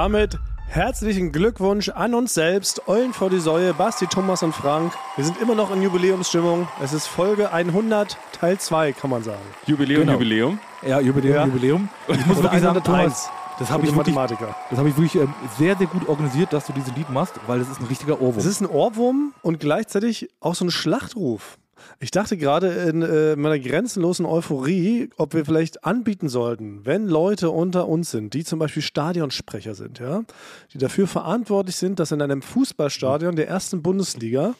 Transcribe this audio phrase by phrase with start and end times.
[0.00, 4.94] damit herzlichen Glückwunsch an uns selbst, Eulen vor die Säue, Basti, Thomas und Frank.
[5.16, 6.66] Wir sind immer noch in Jubiläumsstimmung.
[6.82, 9.42] Es ist Folge 100, Teil 2, kann man sagen.
[9.66, 10.12] Jubiläum, Genau.
[10.14, 10.58] Jubiläum.
[10.80, 11.44] Ja, Jubiläum, Ja.
[11.44, 11.88] Jubiläum.
[12.08, 14.56] Ich muss wirklich sagen, 101 Thomas, das habe ich wirklich, Mathematiker.
[14.70, 17.60] das habe ich wirklich ähm, sehr, sehr gut organisiert, dass du dieses Lied machst, weil
[17.60, 18.38] es ist ein richtiger Ohrwurm.
[18.38, 21.58] Es ist ein Ohrwurm und gleichzeitig auch so ein Schlachtruf.
[22.02, 27.50] Ich dachte gerade in äh, meiner grenzenlosen Euphorie, ob wir vielleicht anbieten sollten, wenn Leute
[27.50, 30.22] unter uns sind, die zum Beispiel Stadionsprecher sind, ja,
[30.72, 34.54] die dafür verantwortlich sind, dass in einem Fußballstadion der ersten Bundesliga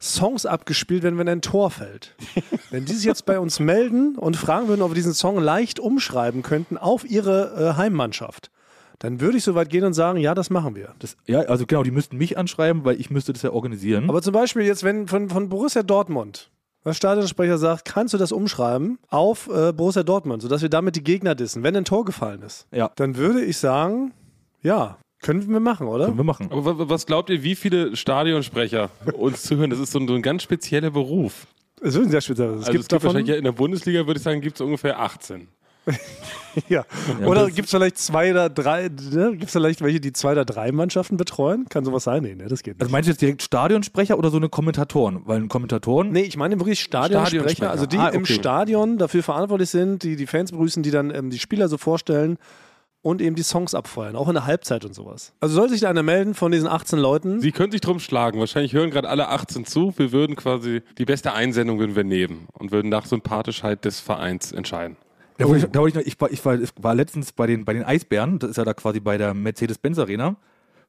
[0.00, 2.16] Songs abgespielt werden, wenn ein Tor fällt.
[2.70, 5.78] wenn die sich jetzt bei uns melden und fragen würden, ob wir diesen Song leicht
[5.78, 8.50] umschreiben könnten auf ihre äh, Heimmannschaft,
[8.98, 10.96] dann würde ich so weit gehen und sagen, ja, das machen wir.
[10.98, 14.08] das, ja, also genau, die müssten mich anschreiben, weil ich müsste das ja organisieren.
[14.08, 16.50] Aber zum Beispiel jetzt, wenn von, von Borussia Dortmund
[16.84, 21.04] der Stadionsprecher sagt, kannst du das umschreiben auf äh, Borussia Dortmund, sodass wir damit die
[21.04, 24.12] Gegner dissen, wenn ein Tor gefallen ist, ja, dann würde ich sagen,
[24.62, 26.06] ja, können wir machen, oder?
[26.06, 26.48] können wir machen.
[26.50, 29.70] Aber wa- wa- was glaubt ihr, wie viele Stadionsprecher uns zuhören?
[29.70, 31.46] Das ist so ein, so ein ganz spezieller Beruf.
[31.80, 32.48] Es ist ein sehr speziell.
[32.50, 34.56] Es also gibt es gibt davon, wahrscheinlich ja in der Bundesliga, würde ich sagen, gibt
[34.56, 35.48] es ungefähr 18.
[36.68, 36.84] ja.
[37.24, 39.30] Oder gibt es vielleicht zwei oder drei, ne?
[39.32, 41.66] gibt es vielleicht welche, die zwei oder drei Mannschaften betreuen?
[41.68, 42.22] Kann sowas sein?
[42.22, 42.82] Nee, ne, das geht nicht.
[42.82, 45.22] Also meinst du jetzt direkt Stadionsprecher oder so eine Kommentatoren?
[45.24, 47.70] Weil ein Kommentatoren, Nee, ich meine wirklich Stadionsprecher, Stadionsprecher.
[47.70, 48.34] also die Ah, im okay.
[48.34, 52.38] Stadion dafür verantwortlich sind, die die Fans begrüßen, die dann ähm, die Spieler so vorstellen
[53.04, 55.32] und eben die Songs abfeuern, auch in der Halbzeit und sowas.
[55.40, 57.40] Also soll sich da einer melden von diesen 18 Leuten?
[57.40, 58.38] Sie können sich drum schlagen.
[58.38, 59.92] Wahrscheinlich hören gerade alle 18 zu.
[59.96, 64.52] Wir würden quasi die beste Einsendung würden wir nehmen und würden nach Sympathischheit des Vereins
[64.52, 64.96] entscheiden.
[65.42, 67.64] Da wollte ich, da wollte ich, noch, ich, war, ich war, war letztens bei den,
[67.64, 70.36] bei den Eisbären, das ist ja da quasi bei der Mercedes-Benz Arena.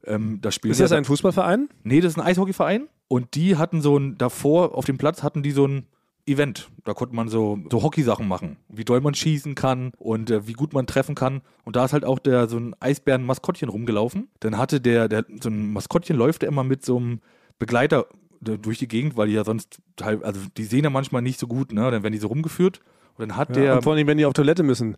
[0.05, 1.69] Ähm, da spielen ist das ja, ein Fußballverein?
[1.83, 2.87] Nee, das ist ein Eishockeyverein.
[3.07, 5.87] Und die hatten so ein, davor auf dem Platz hatten die so ein
[6.25, 6.69] Event.
[6.83, 8.57] Da konnte man so, so Hockeysachen machen.
[8.69, 11.41] Wie doll man schießen kann und äh, wie gut man treffen kann.
[11.65, 14.29] Und da ist halt auch der, so ein Eisbären-Maskottchen rumgelaufen.
[14.39, 17.19] Dann hatte der, der, so ein Maskottchen läuft immer mit so einem
[17.59, 18.07] Begleiter
[18.47, 21.39] äh, durch die Gegend, weil die ja sonst halt, also die sehen ja manchmal nicht
[21.39, 21.91] so gut, ne?
[21.91, 22.79] Dann werden die so rumgeführt.
[23.17, 23.75] Und dann hat Ja, der.
[23.75, 24.97] und vor allem, wenn die auf Toilette müssen.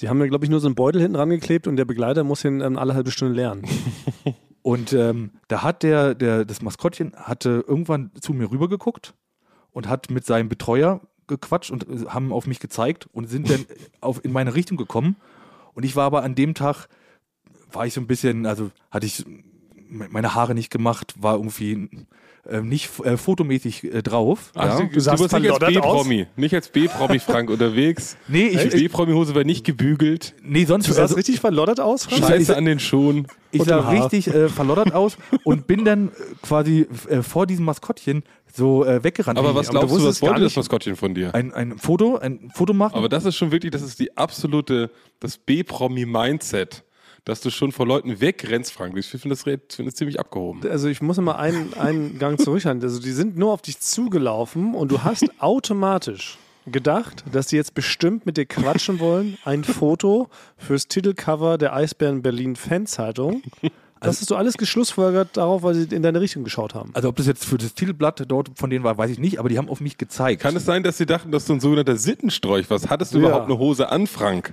[0.00, 2.44] Die haben ja, glaube ich, nur so einen Beutel hinten rangeklebt und der Begleiter muss
[2.44, 3.62] ihn ähm, alle halbe Stunde lernen.
[4.62, 9.12] Und ähm, da hat der, der, das Maskottchen hatte irgendwann zu mir rübergeguckt
[9.72, 13.66] und hat mit seinem Betreuer gequatscht und äh, haben auf mich gezeigt und sind dann
[14.00, 15.16] auf, in meine Richtung gekommen.
[15.74, 16.88] Und ich war aber an dem Tag,
[17.72, 19.26] war ich so ein bisschen, also hatte ich
[19.90, 21.90] meine Haare nicht gemacht, war irgendwie
[22.48, 24.52] äh, nicht äh, fotomäßig äh, drauf.
[24.54, 24.80] Ach, ja.
[24.80, 25.74] du, du, sahst warst nicht als?
[25.74, 28.16] B-Promi, nicht als B-Promi, Frank, unterwegs.
[28.28, 30.34] Nee, ich, B-Promi-Hose war nicht gebügelt.
[30.42, 32.26] nee, sonst Du sahst also, richtig verloddert aus, Franz?
[32.26, 33.26] Scheiße ich- an den Schuhen.
[33.50, 36.10] ich sah richtig äh, verloddert aus und bin dann äh,
[36.42, 39.38] quasi äh, vor diesem Maskottchen so äh, weggerannt.
[39.38, 41.34] Aber was aber du glaubst du, was wollte das Maskottchen von dir?
[41.34, 42.94] ein, ein Foto, ein Foto machen.
[42.94, 44.90] Aber das ist schon wirklich, das ist die absolute,
[45.20, 46.83] das B-Promi-Mindset,
[47.24, 48.96] dass du schon vor Leuten wegrennst, Frank.
[48.96, 50.60] Ich finde das, finde das ziemlich abgehoben.
[50.68, 52.82] Also ich muss mal einen, einen Gang zurückhalten.
[52.82, 57.74] Also die sind nur auf dich zugelaufen und du hast automatisch gedacht, dass die jetzt
[57.74, 59.38] bestimmt mit dir quatschen wollen.
[59.44, 63.42] Ein Foto fürs Titelcover der Eisbären Berlin Fanzeitung.
[64.04, 66.90] Das hast du alles geschlussfolgert darauf, weil sie in deine Richtung geschaut haben.
[66.94, 69.48] Also ob das jetzt für das Titelblatt dort von denen war, weiß ich nicht, aber
[69.48, 70.42] die haben auf mich gezeigt.
[70.42, 72.90] Kann es sein, dass sie dachten, dass du ein sogenannter Sittenstrolch warst?
[72.90, 73.26] Hattest du Ja.
[73.28, 74.52] überhaupt eine Hose an, Frank?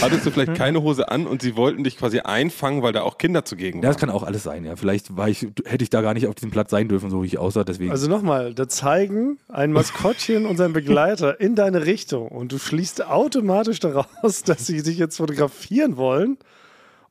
[0.00, 3.18] Hattest du vielleicht keine Hose an und sie wollten dich quasi einfangen, weil da auch
[3.18, 3.92] Kinder zugegen ja, waren?
[3.92, 4.76] das kann auch alles sein, ja.
[4.76, 7.26] Vielleicht war ich, hätte ich da gar nicht auf diesem Platz sein dürfen, so wie
[7.26, 7.90] ich aussah, deswegen.
[7.90, 13.06] Also nochmal, da zeigen ein Maskottchen und sein Begleiter in deine Richtung und du schließt
[13.06, 16.38] automatisch daraus, dass sie sich jetzt fotografieren wollen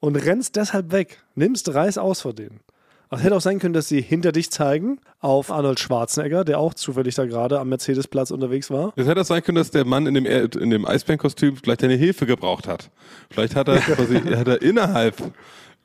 [0.05, 1.17] und rennst deshalb weg.
[1.35, 2.59] Nimmst Reis aus vor denen.
[3.11, 6.73] Es hätte auch sein können, dass sie hinter dich zeigen auf Arnold Schwarzenegger, der auch
[6.73, 8.91] zufällig da gerade am Mercedesplatz unterwegs war.
[8.97, 11.81] Es hätte auch sein können, dass der Mann in dem, Er- in dem Eisbärenkostüm vielleicht
[11.83, 12.89] deine Hilfe gebraucht hat.
[13.29, 15.15] Vielleicht hat er quasi hat er innerhalb,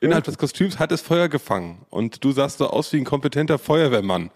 [0.01, 3.59] innerhalb des Kostüms hat es Feuer gefangen und du sahst so aus wie ein kompetenter
[3.59, 4.31] Feuerwehrmann.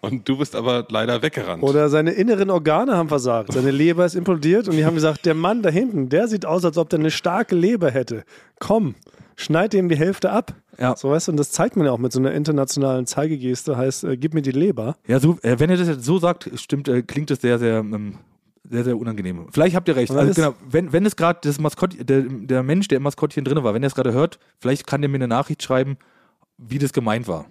[0.00, 1.62] Und du bist aber leider weggerannt.
[1.62, 3.52] Oder seine inneren Organe haben versagt.
[3.52, 6.64] Seine Leber ist implodiert und die haben gesagt, der Mann da hinten, der sieht aus,
[6.64, 8.24] als ob der eine starke Leber hätte.
[8.58, 8.94] Komm,
[9.36, 10.54] schneid ihm die Hälfte ab.
[10.78, 10.96] Ja.
[10.96, 14.04] So weißt du, und das zeigt man ja auch mit so einer internationalen Zeigegeste, heißt,
[14.04, 14.96] äh, gib mir die Leber.
[15.06, 17.78] ja, so, äh, wenn ihr das jetzt so sagt, stimmt, äh, klingt das sehr, sehr,
[17.78, 18.14] ähm,
[18.68, 19.46] sehr, sehr unangenehm.
[19.50, 20.12] Vielleicht habt ihr recht.
[20.12, 23.62] Also, genau, wenn, wenn es gerade das Maskottchen, der, der Mensch, der im Maskottchen drin
[23.62, 25.98] war, wenn er es gerade hört, vielleicht kann der mir eine Nachricht schreiben,
[26.58, 27.46] wie das gemeint war.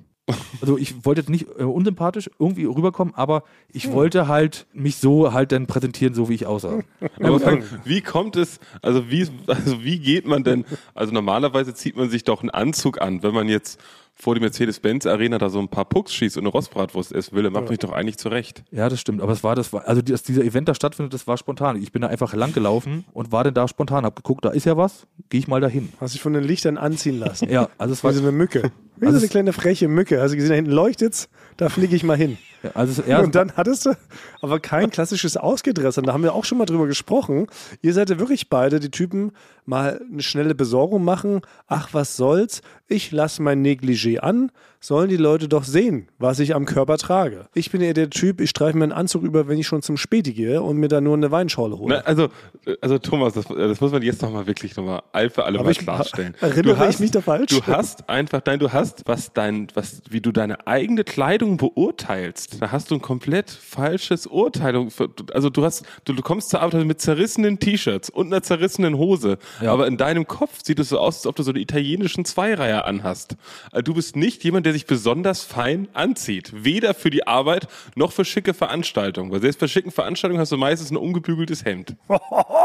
[0.61, 3.93] Also ich wollte jetzt nicht äh, unsympathisch irgendwie rüberkommen, aber ich Hm.
[3.93, 6.81] wollte halt mich so halt dann präsentieren, so wie ich aussah.
[7.19, 10.63] Aber Frank, wie kommt es, also wie, also wie geht man denn,
[10.93, 13.79] also normalerweise zieht man sich doch einen Anzug an, wenn man jetzt
[14.21, 17.53] vor die Mercedes-Benz-Arena da so ein paar Pucks schießt und eine Rostbratwurst essen will, dann
[17.53, 18.63] macht mich doch eigentlich zurecht.
[18.71, 19.21] Ja, das stimmt.
[19.21, 21.81] Aber es war das, war, also dass dieser Event da stattfindet, das war spontan.
[21.81, 24.65] Ich bin da einfach lang gelaufen und war dann da spontan, hab geguckt, da ist
[24.65, 25.89] ja was, gehe ich mal dahin.
[25.99, 27.49] Hast dich von den Lichtern anziehen lassen.
[27.49, 28.71] Ja, also es Wie war, so eine Mücke.
[28.97, 30.21] Wie Also so eine kleine freche Mücke.
[30.21, 31.27] Hast du gesehen, da hinten leuchtet's?
[31.57, 32.37] Da fliege ich mal hin.
[32.63, 33.93] Ja, also und dann hattest du
[34.41, 35.97] aber kein klassisches Ausgedress.
[35.97, 37.47] Und da haben wir auch schon mal drüber gesprochen.
[37.81, 39.31] Ihr seid ja wirklich beide die Typen,
[39.65, 41.41] mal eine schnelle Besorgung machen.
[41.67, 42.61] Ach, was soll's?
[42.87, 44.51] Ich lasse mein Negligé an.
[44.83, 47.45] Sollen die Leute doch sehen, was ich am Körper trage.
[47.53, 49.95] Ich bin eher der Typ, ich streife mir einen Anzug über, wenn ich schon zum
[49.95, 51.97] Späti gehe und mir da nur eine Weinschorle hole.
[51.97, 52.29] Na, also,
[52.65, 55.65] äh, also Thomas, das, das muss man jetzt nochmal wirklich nochmal all für alle Aber
[55.65, 56.33] mal ich- klarstellen.
[56.41, 57.51] erinnere ich mich da falsch?
[57.51, 62.61] Du hast einfach, nein, du hast, was dein, was, wie du deine eigene Kleidung beurteilst,
[62.61, 64.89] da hast du ein komplett falsches Urteilung.
[65.33, 69.37] Also du hast, du, du kommst zur Arbeit mit zerrissenen T-Shirts und einer zerrissenen Hose,
[69.61, 69.73] Ja.
[69.73, 72.85] aber in deinem Kopf sieht es so aus, als ob du so einen italienischen Zweireiher
[72.85, 73.35] anhast.
[73.71, 76.51] Also Du bist nicht jemand, der sich besonders fein anzieht.
[76.55, 79.31] Weder für die Arbeit noch für schicke Veranstaltungen.
[79.31, 81.95] Weil selbst bei schicken Veranstaltungen hast du meistens ein ungebügeltes Hemd.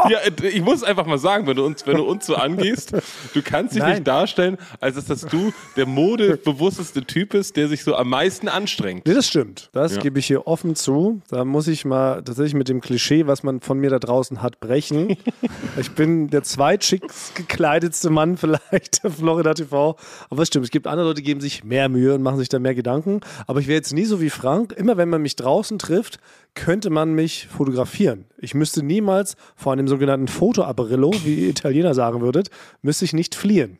[0.09, 2.93] Ja, äh, ich muss einfach mal sagen, wenn du uns, wenn du uns so angehst,
[3.33, 3.95] du kannst dich Nein.
[3.95, 8.47] nicht darstellen, als dass, dass du der modebewussteste Typ bist, der sich so am meisten
[8.47, 9.05] anstrengt.
[9.05, 9.69] Nee, das stimmt.
[9.73, 10.01] Das Ja.
[10.01, 11.21] gebe ich hier offen zu.
[11.29, 14.59] Da muss ich mal tatsächlich mit dem Klischee, was man von mir da draußen hat,
[14.59, 15.17] brechen.
[15.79, 19.97] ich bin der zweitschickst gekleidetste Mann vielleicht der Florida TV.
[20.29, 22.49] Aber es stimmt, es gibt andere Leute, die geben sich mehr Mühe und machen sich
[22.49, 23.21] da mehr Gedanken.
[23.47, 24.73] Aber ich wäre jetzt nie so wie Frank.
[24.73, 26.19] Immer wenn man mich draußen trifft,
[26.53, 28.25] könnte man mich fotografieren.
[28.37, 32.49] Ich müsste niemals vor einem sogenannten Fotoapparillo, wie ihr Italiener sagen würdet,
[32.81, 33.79] müsste ich nicht fliehen.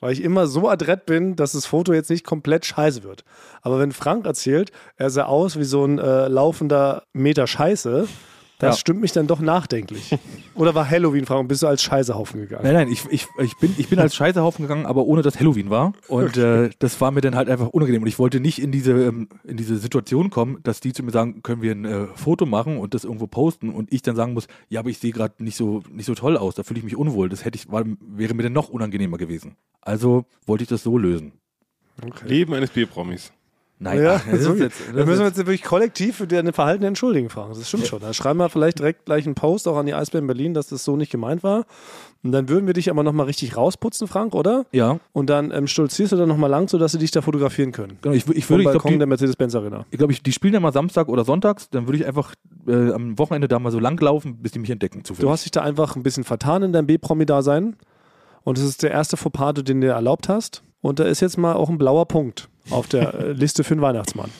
[0.00, 3.24] Weil ich immer so adrett bin, dass das Foto jetzt nicht komplett scheiße wird.
[3.60, 8.08] Aber wenn Frank erzählt, er sah aus wie so ein äh, laufender Meter Scheiße,
[8.60, 8.80] das Ja.
[8.80, 10.16] stimmt mich dann doch nachdenklich.
[10.54, 12.62] Oder war Halloween, Frank, und bist du als Scheißehaufen gegangen?
[12.62, 15.70] Nein, nein, ich, ich, ich, bin, ich bin als Scheißehaufen gegangen, aber ohne dass Halloween
[15.70, 15.92] war.
[16.08, 18.02] Und äh, das war mir dann halt einfach unangenehm.
[18.02, 21.10] Und ich wollte nicht in diese, ähm, in diese Situation kommen, dass die zu mir
[21.10, 24.34] sagen, können wir ein äh, Foto machen und das irgendwo posten und ich dann sagen
[24.34, 26.84] muss, ja, aber ich sehe gerade nicht so, nicht so toll aus, da fühle ich
[26.84, 27.28] mich unwohl.
[27.28, 29.56] Das hätte ich, war, wäre mir dann noch unangenehmer gewesen.
[29.80, 31.32] Also wollte ich das so lösen.
[32.24, 33.32] Leben eines B-Promis.
[33.82, 36.26] Nein, Ja, ach, das so, ist jetzt, da das müssen wir jetzt wirklich kollektiv für
[36.26, 37.54] deine Verhalten entschuldigen, Frank.
[37.54, 37.98] Das stimmt schon.
[37.98, 40.84] Da schreiben wir vielleicht direkt gleich einen Post auch an die Eisbären Berlin, dass das
[40.84, 41.64] so nicht gemeint war.
[42.22, 44.66] Und dann würden wir dich aber nochmal richtig rausputzen, Frank, oder?
[44.72, 47.96] ja, Und dann ähm, stolzierst du dann nochmal lang, sodass sie dich da fotografieren können.
[48.02, 48.14] genau.
[48.14, 49.86] Ich, ich Vom würde, ich Balkon glaube, der Mercedes-Benz Arena.
[49.90, 52.34] ich, glaub, ich, die spielen ja mal Samstag oder Sonntags, dann würde ich einfach
[52.68, 55.04] äh, am Wochenende da mal so langlaufen, bis die mich entdecken.
[55.04, 55.26] Zufällig.
[55.26, 57.76] Du hast dich da einfach ein bisschen vertan in deinem B-Promi-Dasein.
[58.42, 60.62] Und das ist der erste Fauxpas, den du dir erlaubt hast.
[60.82, 64.30] Und da ist jetzt mal auch ein blauer Punkt auf der Liste für den Weihnachtsmann.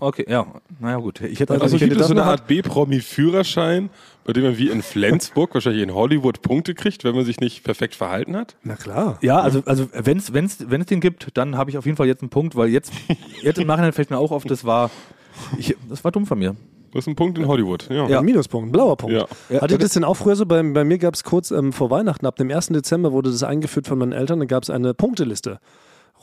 [0.00, 0.46] Okay, ja.
[0.80, 1.20] Naja, gut.
[1.20, 3.90] Ich hätte Also Also ich hätte gibt es das so eine Art B-Promi-Führerschein,
[4.24, 7.64] bei dem man wie in Flensburg wahrscheinlich in Hollywood Punkte kriegt, wenn man sich nicht
[7.64, 8.56] perfekt verhalten hat?
[8.62, 9.18] Na klar.
[9.22, 12.06] Ja, also, also wenn es wenn's, wenn's den gibt, dann habe ich auf jeden Fall
[12.06, 12.92] jetzt einen Punkt, weil jetzt,
[13.42, 14.90] jetzt im Nachhinein fällt mir auch auf, das war,
[15.58, 16.56] ich, das war dumm von mir.
[16.92, 17.88] Das ist ein Punkt in Hollywood.
[17.90, 18.08] Ja.
[18.08, 18.18] Ja.
[18.20, 19.16] Ein Minuspunkt, ein blauer Punkt.
[19.16, 19.26] Ja.
[19.48, 20.46] Ja, Hattet ihr das denn auch früher so?
[20.46, 22.68] Bei, bei mir gab es kurz ähm, vor Weihnachten, ab dem 1.
[22.68, 25.58] Dezember wurde das eingeführt von meinen Eltern, da gab es eine Punkteliste.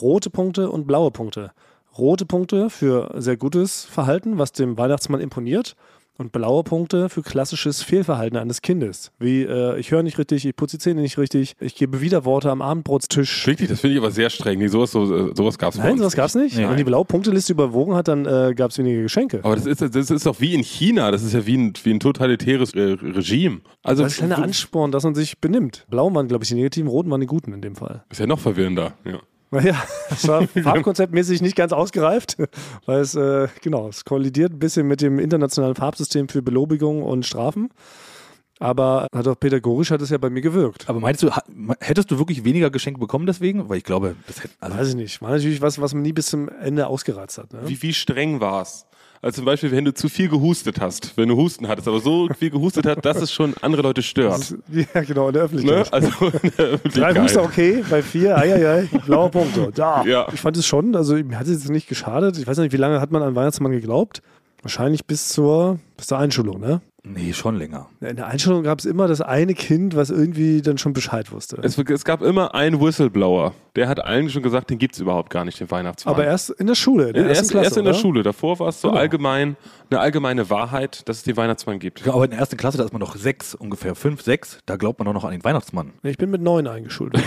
[0.02, 1.52] Rote Punkte und blaue Punkte.
[1.98, 5.76] Rote Punkte für sehr gutes Verhalten, was dem Weihnachtsmann imponiert.
[6.18, 9.12] Und blaue Punkte für klassisches Fehlverhalten eines Kindes.
[9.18, 12.52] Wie, äh, ich höre nicht richtig, ich putze die Zähne nicht richtig, ich gebe Widerworte
[12.52, 13.48] am Abendbrotstisch.
[13.48, 14.60] Wirklich, das finde ich aber sehr streng.
[14.60, 16.58] Nee, sowas so, sowas gab es Nein, sowas gab es nicht.
[16.58, 16.68] Nee.
[16.70, 19.40] Wenn die blaue Punkteliste überwogen hat, dann äh, gab es weniger Geschenke.
[19.44, 21.10] Aber das ist, das ist doch wie in China.
[21.10, 23.62] Das ist ja wie ein, wie ein totalitäres äh, Regime.
[23.82, 25.88] Also Das ist ein kleiner Ansporn, dass man sich benimmt.
[25.90, 28.04] Blauen waren, glaube ich, die negativen, roten waren die guten in dem Fall.
[28.12, 28.94] ist ja noch verwirrender.
[29.06, 29.22] Ja.
[29.52, 32.38] Naja, es war farbkonzeptmäßig nicht ganz ausgereift,
[32.86, 37.26] weil es, äh, genau, es kollidiert ein bisschen mit dem internationalen Farbsystem für Belobigung und
[37.26, 37.70] Strafen.
[38.60, 40.88] Aber hat auch pädagogisch hat es ja bei mir gewirkt.
[40.88, 41.32] Aber meinst du,
[41.80, 43.68] hättest du wirklich weniger Geschenke bekommen deswegen?
[43.70, 45.22] Weil ich glaube, das hätte, also, Weiß ich nicht.
[45.22, 47.52] War natürlich was, was man nie bis zum Ende ausgereizt hat.
[47.52, 47.62] Ne?
[47.66, 48.86] Wie, wie streng war's?
[49.24, 52.28] Also zum Beispiel, wenn du zu viel gehustet hast, wenn du Husten hattest, aber so
[52.40, 54.40] viel gehustet hat, dass es schon andere Leute stört.
[54.40, 54.56] Ist-
[54.96, 55.46] Ja, genau, in der Ne?
[55.46, 55.94] Öffentlichkeit.
[55.94, 57.24] Also in der Drei Öffentlichkeit.
[57.24, 59.54] Huster okay, bei vier, eieiei, blauer Punkt.
[59.54, 60.04] So, Da.
[60.06, 60.28] Ja.
[60.34, 62.38] Ich fand es schon, also mir hat es jetzt nicht geschadet.
[62.40, 64.22] Ich weiß nicht, wie lange hat man an Weihnachtsmann geglaubt?
[64.64, 66.82] Wahrscheinlich bis zur, bis zur Einschulung, ne?
[67.04, 67.90] Nee, schon länger.
[68.00, 71.58] In der Einschulung gab es immer das eine Kind, was irgendwie dann schon Bescheid wusste.
[71.62, 73.54] Es, es gab immer einen Whistleblower.
[73.76, 76.14] Der hat allen schon gesagt, den gibt's überhaupt gar nicht, den Weihnachtsmann.
[76.14, 77.94] Aber erst in der Schule, in der ersten erst, Klasse, erst in der?
[77.94, 78.24] Schule.
[78.24, 79.00] Davor war es so Genau.
[79.00, 79.56] allgemein,
[79.90, 82.06] eine allgemeine Wahrheit, dass es den Weihnachtsmann gibt.
[82.06, 84.76] Ja, aber in der ersten Klasse, da ist man noch sechs, ungefähr fünf, sechs, da
[84.76, 85.94] glaubt man doch noch an den Weihnachtsmann.
[86.04, 87.14] Ich bin mit neun eingeschult.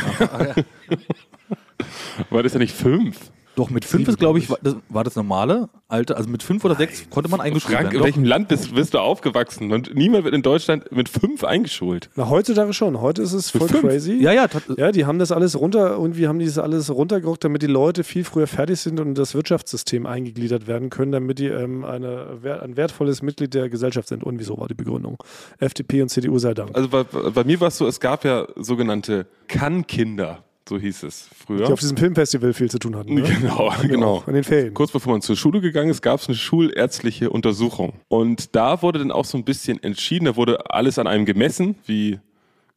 [2.31, 3.31] Aber das ist ja nicht fünf.
[3.57, 6.17] Doch, mit fünf ist, glaube ich, war das, war das normale Alter.
[6.17, 7.99] Also mit fünf oder sechs konnte man eingeschult Frank, werden.
[7.99, 9.73] in welchem Land bist, bist du aufgewachsen?
[9.73, 12.11] Und niemand wird in Deutschland mit fünf eingeschult.
[12.17, 13.01] Na, heutzutage schon.
[13.01, 13.83] Heute ist es voll fünf?
[13.83, 14.15] crazy.
[14.15, 17.63] Ja, ja, Ja, die haben das alles runter, irgendwie haben die das alles runtergerockt, damit
[17.63, 21.47] die Leute viel früher fertig sind und in das Wirtschaftssystem eingegliedert werden können, damit die
[21.47, 24.25] ähm, eine, ein wertvolles Mitglied der Gesellschaft sind.
[24.25, 25.23] Und wieso war die Begründung?
[25.59, 26.75] FDP und CDU sei Dank.
[26.75, 31.29] Also bei, bei mir war es so, es gab ja sogenannte Kann-Kinder, so hieß es
[31.35, 31.67] früher.
[31.67, 33.15] Die auf diesem Filmfestival viel zu tun hatten.
[33.15, 33.23] Ne?
[33.23, 34.25] Genau, genau.
[34.27, 34.75] In den Ferien.
[34.75, 37.95] Kurz bevor man zur Schule gegangen ist, gab es eine schulärztliche Untersuchung.
[38.09, 41.77] Und da wurde dann auch so ein bisschen entschieden, da wurde alles an einem gemessen,
[41.87, 42.19] wie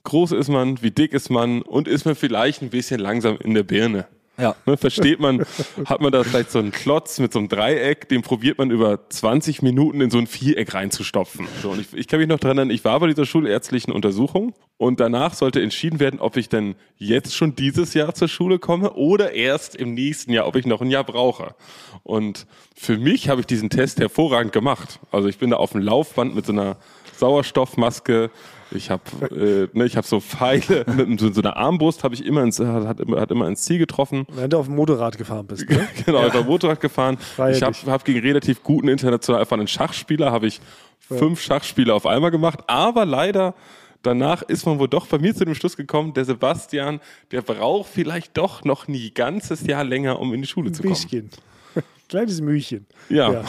[0.04, 3.54] groß ist man, wie dick ist man und ist man vielleicht ein bisschen langsam in
[3.54, 4.08] der Birne.
[4.38, 4.56] Ja.
[4.66, 5.46] Ne, versteht man,
[5.86, 9.10] hat man da vielleicht so einen Klotz mit so einem Dreieck, den probiert man über
[9.10, 11.48] 20 Minuten in so ein Viereck reinzustopfen.
[11.62, 14.54] So, und ich, ich kann mich noch daran erinnern, ich war bei dieser schulärztlichen Untersuchung
[14.78, 18.94] und danach sollte entschieden werden, ob ich denn jetzt schon dieses Jahr zur Schule komme
[18.94, 21.56] oder erst im nächsten Jahr, ob ich noch ein Jahr brauche.
[22.04, 25.00] Und für mich habe ich diesen Test hervorragend gemacht.
[25.12, 26.78] Also ich bin da auf dem Laufband mit so einer
[27.18, 28.30] Sauerstoffmaske.
[28.72, 32.26] Ich habe äh, ne, ich hab so Pfeile mit so, so einer Armbrust, habe ich
[32.26, 34.26] immer ins, hat, hat, immer, hat immer ins Ziel getroffen.
[34.34, 35.66] Während du auf dem Motorrad gefahren bist.
[35.78, 35.88] Ne?
[36.06, 37.18] Genau, ich war Motorrad gefahren.
[37.20, 37.86] Ich habe Freilich.
[37.88, 40.62] hab gegen relativ guten international erfahrenen Schachspieler, habe ich
[41.00, 43.54] fünf Schachspiele auf einmal gemacht, aber leider
[44.02, 47.00] danach ist man wohl doch bei mir zu dem Schluss gekommen, der Sebastian,
[47.32, 50.94] der braucht vielleicht doch noch ein ganzes Jahr länger, um in die Schule zu kommen.
[50.94, 51.30] Biechchen.
[52.10, 52.86] Kleines Mühchen.
[53.10, 53.44] Ja.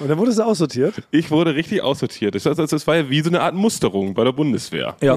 [0.00, 1.02] Und dann wurdest du aussortiert.
[1.10, 2.34] Ich wurde richtig aussortiert.
[2.34, 4.96] Das, das, das war ja wie so eine Art Musterung bei der Bundeswehr.
[5.00, 5.16] Ja.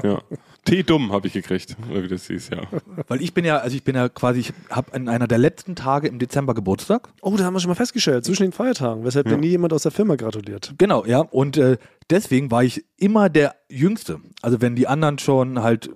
[0.64, 2.62] T-dumm habe ich gekriegt, oder wie das hieß, ja.
[3.08, 5.74] Weil ich bin ja, also ich bin ja quasi, ich habe an einer der letzten
[5.74, 7.08] Tage im Dezember Geburtstag.
[7.20, 9.82] Oh, da haben wir schon mal festgestellt, zwischen den Feiertagen, weshalb dir nie jemand aus
[9.82, 10.74] der Firma gratuliert.
[10.78, 11.20] Genau, ja.
[11.20, 11.76] Und äh,
[12.10, 14.20] deswegen war ich immer der Jüngste.
[14.40, 15.90] Also wenn die anderen schon halt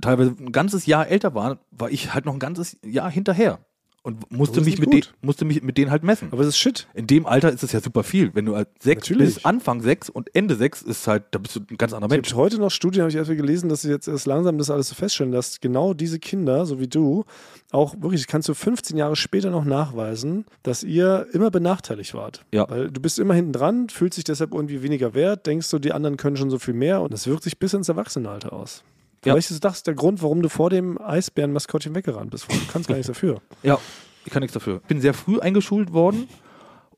[0.00, 3.58] teilweise ein ganzes Jahr älter waren, war ich halt noch ein ganzes Jahr hinterher.
[4.06, 6.28] Und musste mich, mit den, musste mich mit denen halt messen.
[6.30, 6.86] Aber es ist Shit.
[6.94, 8.32] In dem Alter ist es ja super viel.
[8.34, 9.34] Wenn du sechs Natürlich.
[9.34, 12.16] bis Anfang sechs und Ende sechs ist halt, da bist du ein ganz anderer Es
[12.16, 12.28] Mensch.
[12.28, 14.90] gibt heute noch Studien, habe ich erst gelesen, dass sie jetzt erst langsam das alles
[14.90, 17.24] so feststellen, dass genau diese Kinder, so wie du,
[17.72, 22.44] auch wirklich, das kannst du 15 Jahre später noch nachweisen, dass ihr immer benachteiligt wart.
[22.52, 22.70] Ja.
[22.70, 25.90] Weil du bist immer hinten dran, fühlst dich deshalb irgendwie weniger wert, denkst du, die
[25.90, 28.84] anderen können schon so viel mehr und das wirkt sich bis ins Erwachsenenalter aus.
[29.24, 29.32] Ja.
[29.32, 32.50] Vielleicht ist das der Grund, warum du vor dem Eisbären-Maskottchen weggerannt bist.
[32.50, 33.40] Du kannst gar nichts dafür.
[33.62, 33.78] Ja,
[34.24, 34.80] ich kann nichts dafür.
[34.86, 36.28] Bin sehr früh eingeschult worden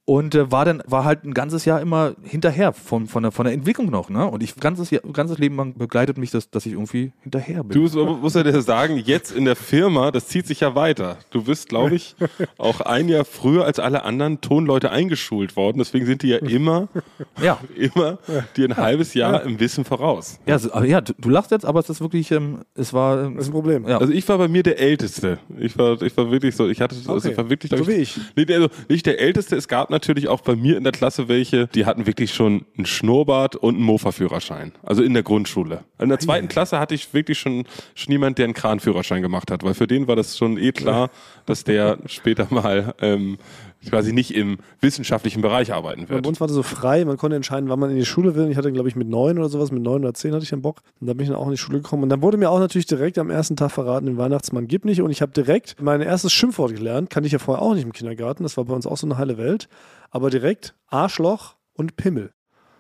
[0.08, 3.44] und äh, war dann war halt ein ganzes Jahr immer hinterher von, von, der, von
[3.44, 4.08] der Entwicklung noch.
[4.08, 4.24] Ne?
[4.26, 7.74] Und ich ganzes, Jahr, ganzes Leben lang begleitet mich, das, dass ich irgendwie hinterher bin.
[7.74, 11.18] Du musst- ja dir sagen, jetzt in der Firma, das zieht sich ja weiter.
[11.30, 12.16] Du bist, glaube ich,
[12.56, 15.76] auch ein Jahr früher als alle anderen Tonleute eingeschult worden.
[15.76, 16.88] Deswegen sind die ja immer,
[17.42, 18.16] ja, immer
[18.56, 20.40] dir ein halbes Jahr im Wissen voraus.
[20.46, 23.24] ja, so, aber ja, du, du lachst jetzt, aber es ist wirklich, ähm, es war.
[23.24, 23.86] Ähm, Das ist ein Problem.
[23.86, 23.98] Ja.
[23.98, 25.38] Also ich war bei mir der Älteste.
[25.58, 27.30] Ich war, ich war wirklich so, ich hatte, also Okay.
[27.32, 28.18] ich war wirklich, So glaub wie ich.
[28.36, 29.54] Nee, also nicht der Älteste.
[29.56, 29.97] Es gab natürlich
[30.28, 33.84] auch bei mir in der Klasse welche, die hatten wirklich schon einen Schnurrbart und einen
[33.84, 34.72] Mofa-Führerschein.
[34.82, 35.84] Also in der Grundschule.
[35.98, 37.64] In der zweiten Klasse hatte ich wirklich schon,
[37.94, 41.10] schon jemand, der einen Kranführerschein gemacht hat, weil für den war das schon eh klar,
[41.46, 43.38] dass der später mal ähm,
[43.86, 46.26] quasi nicht im wissenschaftlichen Bereich arbeiten Bei wird.
[46.26, 48.50] uns war das so frei, man konnte entscheiden, wann man in die Schule will.
[48.50, 50.62] Ich hatte, glaube ich, mit neun oder sowas, mit neun oder zehn hatte ich dann
[50.62, 50.80] Bock.
[51.00, 52.02] Und dann bin ich dann auch in die Schule gekommen.
[52.02, 55.00] Und dann wurde mir auch natürlich direkt am ersten Tag verraten, den Weihnachtsmann gibt nicht.
[55.00, 57.10] Und ich habe direkt mein erstes Schimpfwort gelernt.
[57.10, 58.42] Kannte ich ja vorher auch nicht im Kindergarten.
[58.42, 59.68] Das war bei uns auch so eine heile Welt.
[60.10, 62.32] Aber direkt Arschloch und Pimmel.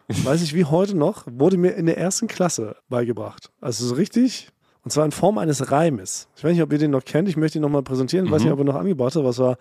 [0.08, 3.50] Weiß ich wie heute noch, wurde mir in der ersten Klasse beigebracht.
[3.60, 4.50] Also so richtig.
[4.88, 6.28] Und zwar in Form eines Reimes.
[6.34, 7.28] Ich weiß nicht, ob ihr den noch kennt.
[7.28, 8.24] Ich möchte ihn nochmal präsentieren.
[8.24, 9.22] Ich weiß nicht, ob er noch angebracht hat.
[9.22, 9.58] Was war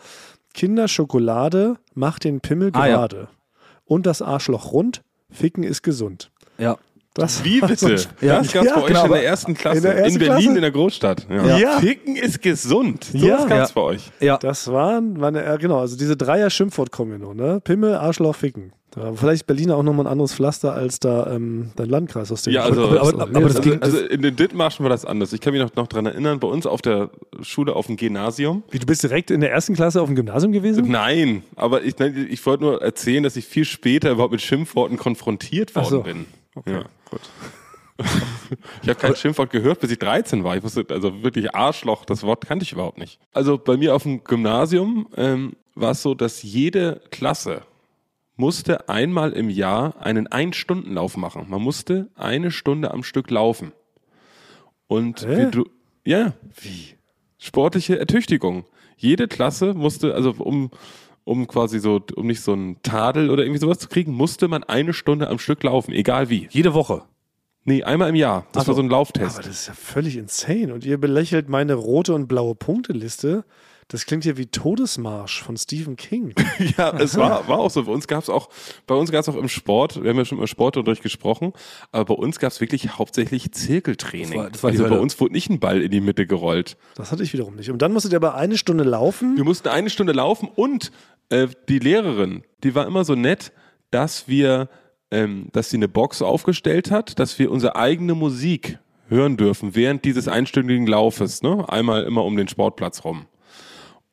[0.54, 2.96] Kinderschokolade macht den Pimmel Ah, ja.
[2.96, 3.28] gerade.
[3.84, 5.02] Und das Arschloch rund.
[5.30, 6.32] Ficken ist gesund.
[6.58, 6.78] ja.
[7.14, 8.08] Das Wie war so bitte?
[8.22, 9.80] ein- das gab's ja, bei euch genau, in der ersten Klasse.
[9.80, 10.56] in ersten Berlin, Klasse?
[10.56, 11.28] in der Großstadt.
[11.30, 11.80] Ja.
[11.80, 13.04] Ficken ist gesund.
[13.06, 13.40] So Ja.
[13.40, 13.76] was gab's Ja.
[13.76, 14.12] bei euch.
[14.22, 14.38] Ja.
[14.38, 17.60] Das waren, meine, ja, genau, also diese Dreier-Schimpfwort-Kombination, ne?
[17.64, 18.72] Pimmel, Arschloch, Ficken.
[18.91, 22.53] Da vielleicht Berliner auch nochmal ein anderes Pflaster als da ähm, dein Landkreis, aus dem
[22.53, 23.13] Ja, also, kommst.
[23.15, 25.34] aber- aber das also, ging- also in den Dithmarschen war das anders.
[25.34, 27.10] Ich kann mich noch, noch dran erinnern, bei uns auf der
[27.41, 28.63] Schule auf dem Gymnasium.
[28.72, 30.89] Wie, du bist direkt in der ersten Klasse auf dem Gymnasium gewesen?
[30.89, 35.75] Nein, aber ich, ich wollte nur erzählen, dass ich viel später überhaupt mit Schimpfworten konfrontiert
[35.75, 36.01] worden so.
[36.01, 36.25] bin.
[36.56, 36.84] Okay, Ja.
[37.12, 37.22] gut.
[38.84, 40.56] Ich habe kein Schimpfwort gehört, bis ich 13 war.
[40.56, 43.20] Ich wusste, also wirklich Arschloch, das Wort kannte ich überhaupt nicht.
[43.34, 47.63] Also bei mir auf dem Gymnasium ähm, war es so, dass jede Klasse
[48.38, 51.46] musste einmal im Jahr einen Ein-Stunden-Lauf machen.
[51.50, 53.74] Man musste eine Stunde am Stück laufen.
[54.88, 55.48] Und Hä?
[55.48, 55.65] wie du,
[56.06, 56.96] ja, wie?
[57.38, 58.65] Sportliche Ertüchtigung.
[58.96, 60.72] Jede Klasse musste, also um,
[61.24, 64.63] um quasi so, um nicht so einen Tadel oder irgendwie sowas zu kriegen, musste man
[64.63, 66.48] eine Stunde am Stück laufen, egal wie.
[66.51, 67.03] Jede Woche.
[67.65, 68.48] Nee, einmal im Jahr.
[68.53, 68.82] Das Ach war so.
[68.82, 69.39] so ein Lauftest.
[69.39, 70.74] Aber das ist ja völlig insane.
[70.74, 73.44] Und ihr belächelt meine rote und blaue Punkteliste.
[73.89, 76.34] Das klingt ja wie Todesmarsch von Stephen King.
[76.77, 77.84] Ja, es war, war auch so.
[77.86, 78.50] Bei uns gab es auch,
[78.86, 81.53] bei uns gab es auch im Sport, wir haben ja schon über Sportunterricht gesprochen,
[81.91, 84.29] aber bei uns gab es wirklich hauptsächlich Zirkeltraining.
[84.29, 86.75] Das war- das war also bei uns wurde nicht ein Ball in die Mitte gerollt.
[86.96, 87.70] Das hatte ich wiederum nicht.
[87.72, 89.38] Und dann musstet ihr aber eine Stunde laufen.
[89.38, 90.91] Wir mussten eine Stunde laufen und
[91.29, 93.51] äh, die Lehrerin, die war immer so nett,
[93.91, 94.70] dass wir,
[95.12, 100.03] ähm, dass sie eine Box aufgestellt hat, dass wir unsere eigene Musik hören dürfen während
[100.03, 101.63] dieses einstündigen Laufes, ne?
[101.70, 103.25] Einmal immer um den Sportplatz rum.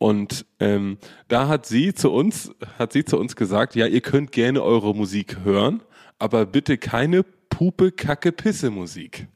[0.05, 4.33] Und ähm, da hat sie zu uns, hat sie zu uns gesagt, ja, ihr könnt
[4.33, 5.83] gerne eure Musik hören,
[6.19, 9.29] aber bitte keine Pupe, Kacke, Pisse Musik.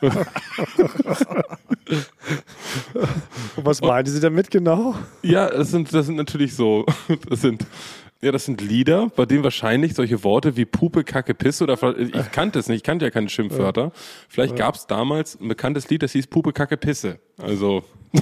[3.56, 4.94] Was meinte sie damit genau?
[5.22, 6.86] Ja, das sind, das sind natürlich so,
[7.28, 7.66] das sind,
[8.22, 12.32] ja, das sind Lieder, bei denen wahrscheinlich solche Worte wie Pupe, Kacke, Pisse oder ich
[12.32, 13.92] kannte es nicht, ich kannte ja keine Schimpfwörter.
[14.30, 17.18] Vielleicht gab es damals ein bekanntes Lied, das hieß Pupe, Kacke, Pisse.
[17.36, 17.84] Also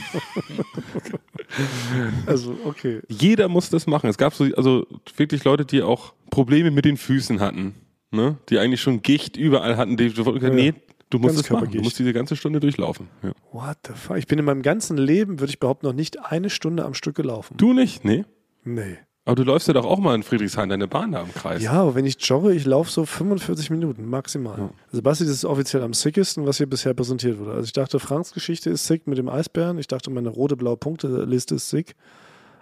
[2.27, 3.01] Also, okay.
[3.09, 4.11] jeder muss das machen.
[4.11, 7.75] Es gab so, also wirklich Leute, die auch Probleme mit den Füßen hatten,
[8.11, 8.37] ne?
[8.49, 10.75] Die eigentlich schon Gicht überall hatten, die, die nee,
[11.09, 11.71] du musst es machen.
[11.71, 13.09] Du musst diese ganze Stunde durchlaufen.
[13.23, 13.33] Ja.
[13.53, 14.19] What the fuck?
[14.19, 17.15] Ich bin in meinem ganzen Leben, würde ich behaupten, noch nicht eine Stunde am Stück
[17.15, 17.57] gelaufen.
[17.57, 18.05] Du nicht?
[18.05, 18.25] Nee.
[18.65, 18.99] Nee.
[19.27, 21.61] Aber du läufst ja doch auch mal in Friedrichshain deine Bahn da im Kreis.
[21.63, 24.71] Ja, aber wenn ich jogge, ich laufe so 45 Minuten maximal.
[24.91, 27.51] Also Basti, das ist offiziell am sickesten, was hier bisher präsentiert wurde.
[27.51, 29.79] Also ich dachte, Franks Geschichte ist sick mit dem Eisbären.
[29.79, 31.97] Ich dachte, meine rote blaue Punkte-Liste ist sick.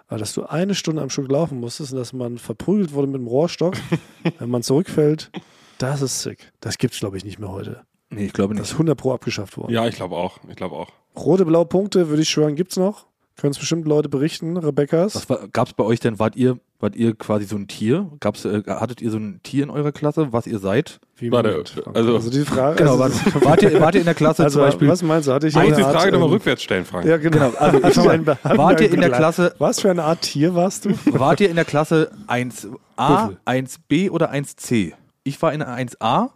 [0.07, 3.17] Aber dass du eine Stunde am Stück laufen musstest und dass man verprügelt wurde mit
[3.21, 3.75] dem Rohrstock,
[4.39, 5.31] wenn man zurückfällt,
[5.77, 6.51] das ist sick.
[6.61, 7.81] Das gibt's, glaube ich, nicht mehr heute.
[8.09, 8.69] Nee, ich glaube Das nicht.
[8.69, 9.71] ist 100 pro abgeschafft worden.
[9.71, 10.39] Ja, ich glaube auch.
[10.49, 10.89] Ich glaube auch.
[11.15, 13.05] Rote blaue Punkte, würde ich schwören, gibt's noch.
[13.37, 15.13] Können es bestimmt Leute berichten, Rebecca's.
[15.13, 18.09] Was war, gab's bei euch denn, wart ihr, wart ihr quasi so ein Tier?
[18.21, 21.01] Gab's, äh, hattet ihr so ein Tier in eurer Klasse, was ihr seid?
[21.17, 21.97] Wie Warte, Frank?
[21.97, 22.77] also- also die Frage.
[22.77, 24.87] Genau, also, wart, wart, ihr, wart ihr in der Klasse also zum Beispiel?
[24.87, 25.33] was meinst du?
[25.33, 27.05] Hatte ich eine die Frage nochmal ähm, rückwärts stellen, Frank.
[27.05, 27.51] Ja, genau.
[27.57, 29.09] also ich meine, meine, wart ihr in der.
[29.09, 30.91] Klasse, Was für eine Art Tier warst du?
[31.07, 33.37] wart ihr in der Klasse 1a, Würfel.
[33.45, 34.93] 1b oder 1c?
[35.25, 36.29] Ich war in der 1a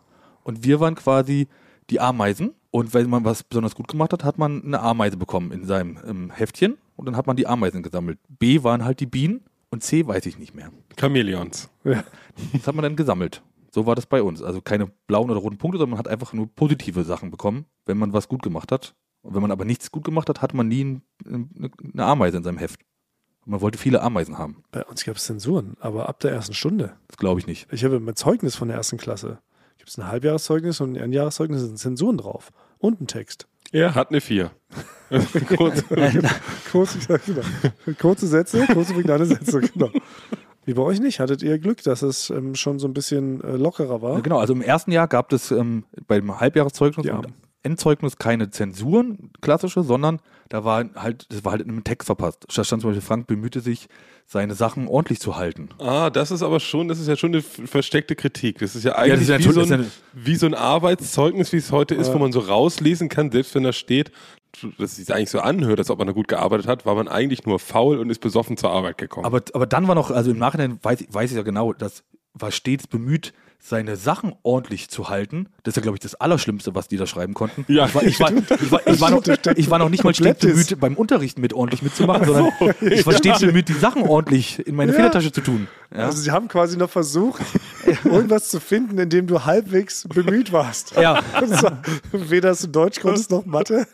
[0.43, 1.47] und wir waren quasi
[1.89, 2.51] die Ameisen.
[2.71, 5.97] Und wenn man was besonders gut gemacht hat, hat man eine Ameise bekommen in seinem
[6.05, 8.19] ähm, Heftchen und dann hat man die Ameisen gesammelt.
[8.27, 10.71] B waren halt die Bienen und C weiß ich nicht mehr.
[10.99, 11.69] Chamäleons.
[11.85, 12.03] Ja.
[12.53, 13.41] Das hat man dann gesammelt.
[13.71, 14.43] So war das bei uns.
[14.43, 17.97] Also keine blauen oder roten Punkte, sondern man hat einfach nur positive Sachen bekommen, wenn
[17.97, 18.95] man was gut gemacht hat.
[19.21, 22.43] Und wenn man aber nichts gut gemacht hat, hatte man nie ein, eine, Ameise in
[22.43, 22.81] seinem Heft.
[23.45, 24.63] Und man wollte viele Ameisen haben.
[24.71, 26.95] Bei uns gab es Zensuren, aber ab der ersten Stunde.
[27.07, 27.71] Das glaube ich nicht.
[27.71, 29.39] Ich habe mein Zeugnis von der ersten Klasse.
[29.77, 32.51] Gibt es ein Halbjahreszeugnis und ein Einjahreszeugnis, da sind Zensuren drauf.
[32.77, 33.47] Und ein Text.
[33.71, 34.51] Er hat eine 4.
[35.57, 35.83] Kurz.
[36.71, 37.41] Kurz, ja, genau.
[37.99, 39.89] Kurze Sätze, kurze prägnante Sätze, genau.
[40.65, 41.19] Wie bei euch nicht?
[41.19, 44.15] Hattet ihr Glück, dass es ähm, schon so ein bisschen äh, lockerer war?
[44.15, 47.17] Ja, genau, also im ersten Jahr gab es ähm, beim Halbjahreszeugnis Ja.
[47.17, 47.27] und
[47.63, 52.45] Endzeugnis keine Zensuren, klassische, sondern da war halt, das war halt in einem Text verpasst.
[52.55, 53.87] Da stand zum Beispiel, Frank bemühte sich,
[54.25, 55.69] seine Sachen ordentlich zu halten.
[55.79, 58.59] Ah, das ist aber schon, das ist ja schon eine versteckte Kritik.
[58.59, 61.51] Das ist ja eigentlich ist ja wie, toll- so ein, ist wie so ein Arbeitszeugnis,
[61.51, 62.13] wie es heute ist, Ja.
[62.13, 64.11] wo man so rauslesen kann, selbst wenn da steht,
[64.77, 67.07] dass es sich eigentlich so anhört, als ob man da gut gearbeitet hat, war man
[67.07, 69.25] eigentlich nur faul und ist besoffen zur Arbeit gekommen.
[69.25, 72.51] Aber, aber dann war noch, also im Nachhinein weiß, weiß ich ja genau, das war
[72.51, 75.47] stets bemüht, seine Sachen ordentlich zu halten.
[75.63, 77.65] Das ist ja, glaube ich, das Allerschlimmste, was die da schreiben konnten.
[77.67, 79.23] Ja, ich, war, ich, war, ich, war, ich, war noch,
[79.55, 83.13] ich war noch nicht mal stets bemüht, beim Unterrichten mit ordentlich mitzumachen, sondern ich war
[83.13, 84.97] stets bemüht, die Sachen ordentlich in meine Ja.
[84.97, 85.67] Federtasche zu tun.
[85.93, 86.05] Ja.
[86.05, 87.41] Also sie haben quasi noch versucht,
[88.03, 90.95] irgendwas zu finden, in dem du halbwegs bemüht warst.
[90.95, 91.21] ja.
[91.45, 93.85] Zwar, weder dass du Deutsch konntest noch Mathe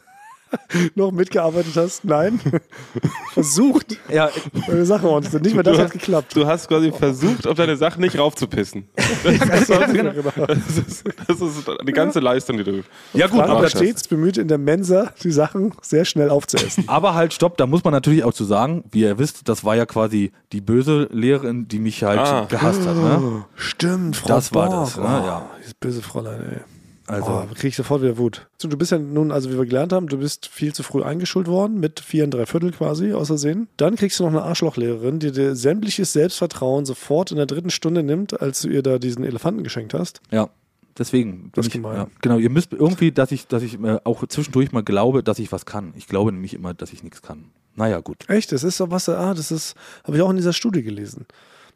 [0.95, 2.05] noch mitgearbeitet hast.
[2.05, 2.39] Nein.
[3.33, 4.29] Versucht, ja,
[4.67, 6.35] deine Sache ordentlich zu- Nicht mal das Du hat hast- geklappt.
[6.35, 8.87] du hast quasi versucht, auf deine Sachen nicht raufzupissen.
[8.95, 9.05] Das,
[9.67, 10.11] Ja, das, genau.
[10.11, 12.83] ist, das ist die ganze Leistung, die du.
[13.13, 16.85] ja gut, Frank aber stets bemüht, in der Mensa die Sachen sehr schnell aufzuessen.
[16.87, 19.75] Aber halt, stopp, da muss man natürlich auch zu sagen, wie ihr wisst, das war
[19.75, 22.45] ja quasi die böse Lehrerin, die mich halt Ah.
[22.49, 22.95] gehasst hat.
[22.95, 23.45] Ne?
[23.55, 24.85] Stimmt, Frau Das war Borg.
[24.85, 25.03] das, ne?
[25.03, 25.49] Oh, Ja.
[25.59, 26.59] Dieses böse Fräulein, ey.
[27.07, 28.47] Also, Oh, krieg ich sofort wieder Wut.
[28.59, 31.47] Du bist ja nun, also wie wir gelernt haben, du bist viel zu früh eingeschult
[31.47, 33.67] worden, mit vier und drei Viertel quasi, außersehen.
[33.77, 38.01] Dann kriegst du noch eine Arschlochlehrerin, die dir sämtliches Selbstvertrauen sofort in der dritten Stunde
[38.01, 40.21] nimmt, als du ihr da diesen Elefanten geschenkt hast.
[40.31, 40.49] ja.
[40.97, 41.51] Deswegen.
[41.53, 41.97] Das ich, gemein.
[41.97, 45.39] ja, genau, ihr müsst irgendwie, dass ich, dass ich äh, auch zwischendurch mal glaube, dass
[45.39, 45.93] ich was kann.
[45.97, 47.51] Ich glaube nämlich immer, dass ich nichts kann.
[47.75, 48.29] Naja, gut.
[48.29, 51.25] Echt, das ist so was, ah, das ist, habe ich auch in dieser Studie gelesen,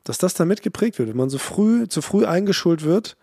[0.06, 1.10] dass das damit geprägt wird.
[1.10, 3.18] Wenn man so früh, zu früh eingeschult wird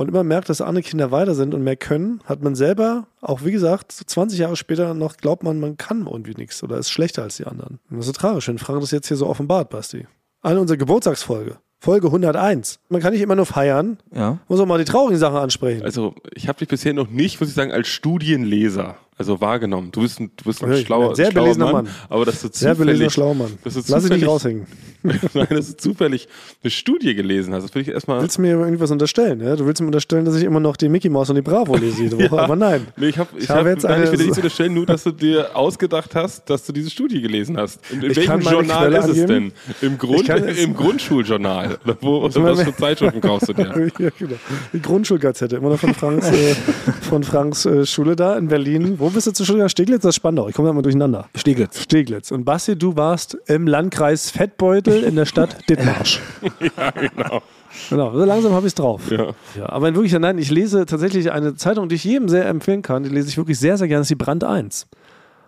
[0.00, 3.44] und immer merkt, dass andere Kinder weiter sind und mehr können, hat man selber, auch
[3.44, 6.90] wie gesagt, so 20 Jahre später noch glaubt man, man kann irgendwie nichts oder ist
[6.90, 7.80] schlechter als die anderen.
[7.90, 10.06] Und das ist so tragisch, wenn Frank das jetzt hier so offenbart, Basti.
[10.40, 12.80] Eine unserer Geburtstagsfolge, Folge 101.
[12.88, 14.38] Man kann nicht immer nur feiern, Ja.
[14.48, 15.82] muss auch mal die traurigen Sachen ansprechen.
[15.82, 19.90] Also, ich habe dich bisher noch nicht, muss ich sagen, als Studienleser Also wahrgenommen.
[19.92, 21.88] Du bist ein, du bist ein Ja, schlauer, sehr schlauer Mann, Mann.
[22.08, 23.52] aber dass du Sehr belesener, zufällig, schlauer Mann.
[23.62, 24.66] dass du Lass dich nicht zufällig- raushängen.
[25.02, 26.28] Nein, dass du zufällig
[26.62, 27.64] eine Studie gelesen hast.
[27.64, 28.20] Das will ich erstmal.
[28.22, 29.40] Willst du mir irgendwas unterstellen?
[29.40, 29.56] Ja?
[29.56, 32.02] Du willst mir unterstellen, dass ich immer noch die Mickey Mouse und die Bravo lese
[32.04, 32.86] jede Woche, aber nein.
[32.96, 34.72] Nee, ich, hab, ich, Ich habe hab, jetzt nein, eine- ich will dir nicht unterstellen,
[34.74, 37.78] nur dass du dir ausgedacht hast, dass du diese Studie gelesen hast.
[37.90, 39.30] In, in welchem Journal Quelle ist es denn?
[39.30, 39.52] angeben.
[39.82, 41.78] Im, Grund, Im Grundschuljournal.
[42.00, 43.90] Wo, oder was für Zeitschriften kaufst du dir?
[43.98, 44.34] ja, genau.
[44.72, 46.54] Die Grundschulgazette, immer noch von Franks, äh,
[47.02, 48.96] von Franks äh, Schule da in Berlin.
[48.98, 49.58] Wo bist du Schule?
[49.58, 49.68] gegangen?
[49.68, 50.48] Steglitz oder Spandau?
[50.48, 51.28] Ich komme da mal durcheinander.
[51.34, 51.80] Steglitz.
[51.80, 52.30] Steglitz.
[52.30, 56.20] Und Basti, du warst im Landkreis Fettbeutel in der Stadt Dithmarsch.
[56.60, 57.42] ja, genau.
[57.88, 59.10] Genau, so langsam habe ich es drauf.
[59.10, 59.28] Ja.
[59.56, 62.82] Ja, aber in Wirklichkeit, nein, ich lese tatsächlich eine Zeitung, die ich jedem sehr empfehlen
[62.82, 63.04] kann.
[63.04, 64.00] Die lese ich wirklich sehr, sehr gerne.
[64.00, 64.88] Das ist die Brand 1.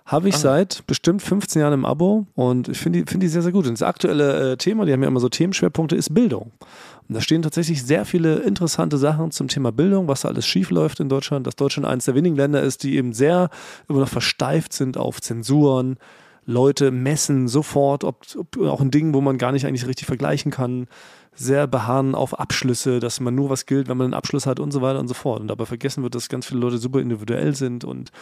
[0.05, 3.43] Habe ich seit bestimmt 15 Jahren im Abo und ich finde die, finde die sehr,
[3.43, 3.67] sehr gut.
[3.67, 6.51] Und das aktuelle äh, Thema, die haben ja immer so Themenschwerpunkte, ist Bildung.
[7.09, 10.71] Und da stehen tatsächlich sehr viele interessante Sachen zum Thema Bildung, was da alles schief
[10.71, 11.47] läuft in Deutschland.
[11.47, 13.51] Dass Deutschland eines der wenigen Länder ist, die eben sehr
[13.89, 15.97] immer noch versteift sind auf Zensuren.
[16.45, 20.51] Leute messen sofort, ob, ob auch ein Ding, wo man gar nicht eigentlich richtig vergleichen
[20.51, 20.89] kann
[21.35, 24.71] sehr beharren auf Abschlüsse, dass man nur was gilt, wenn man einen Abschluss hat und
[24.71, 25.41] so weiter und so fort.
[25.41, 28.13] Und dabei vergessen wird, dass ganz viele Leute super individuell sind und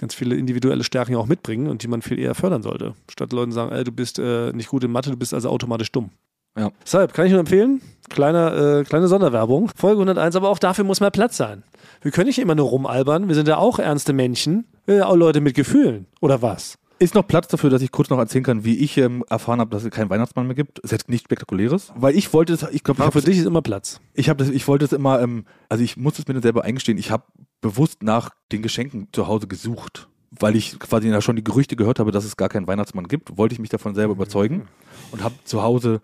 [0.00, 2.94] ganz viele individuelle Stärken auch mitbringen und die man viel eher fördern sollte.
[3.08, 5.92] Statt Leuten sagen, ey, du bist äh, nicht gut in Mathe, du bist also automatisch
[5.92, 6.10] dumm.
[6.56, 6.70] Ja.
[6.82, 11.00] Deshalb kann ich nur empfehlen, kleine, äh, kleine Sonderwerbung, Folge 101, aber auch dafür muss
[11.00, 11.62] mehr Platz sein.
[12.02, 15.40] Wir können nicht immer nur rumalbern, wir sind ja auch ernste Menschen, ja auch Leute
[15.40, 16.78] mit Gefühlen, oder was?
[16.98, 19.70] Ist noch Platz dafür, dass ich kurz noch erzählen kann, wie ich ähm, erfahren habe,
[19.70, 20.78] dass es keinen Weihnachtsmann mehr gibt?
[20.78, 21.92] Ist jetzt nichts Spektakuläres.
[21.94, 24.00] Weil ich wollte es, ich glaube, für dich ist immer Platz.
[24.14, 26.96] ich, das, ich wollte es immer, ähm, also ich muss es mir dann selber eingestehen,
[26.96, 27.24] ich habe
[27.60, 30.08] bewusst nach den Geschenken zu Hause gesucht.
[30.30, 33.36] Weil ich quasi ja schon die Gerüchte gehört habe, dass es gar keinen Weihnachtsmann gibt,
[33.36, 34.66] wollte ich mich davon selber überzeugen
[35.12, 36.00] und habe zu Hause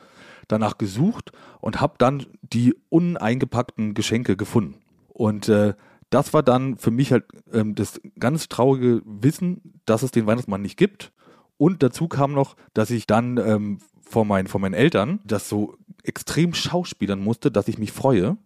[0.52, 4.76] danach gesucht und habe dann die uneingepackten Geschenke gefunden.
[5.08, 5.74] Und äh,
[6.10, 10.62] das war dann für mich halt ähm, das ganz traurige Wissen, dass es den Weihnachtsmann
[10.62, 11.12] nicht gibt.
[11.56, 15.76] Und dazu kam noch, dass ich dann ähm, vor, meinen, vor meinen Eltern das so
[16.02, 18.36] extrem schauspielern musste, dass ich mich freue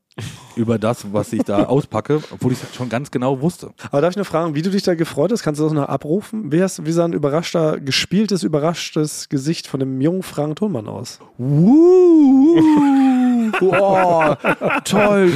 [0.57, 3.71] über das, was ich da auspacke, obwohl ich es schon ganz genau wusste.
[3.91, 5.43] Aber darf ich nur fragen, wie du dich da gefreut hast?
[5.43, 6.51] Kannst du das noch abrufen?
[6.53, 11.21] Wie, hast, wie sah ein überraschter, gespieltes, überraschtes Gesicht von dem jungen Frank Thunmann aus?
[13.61, 14.35] Oh,
[14.85, 15.33] toll,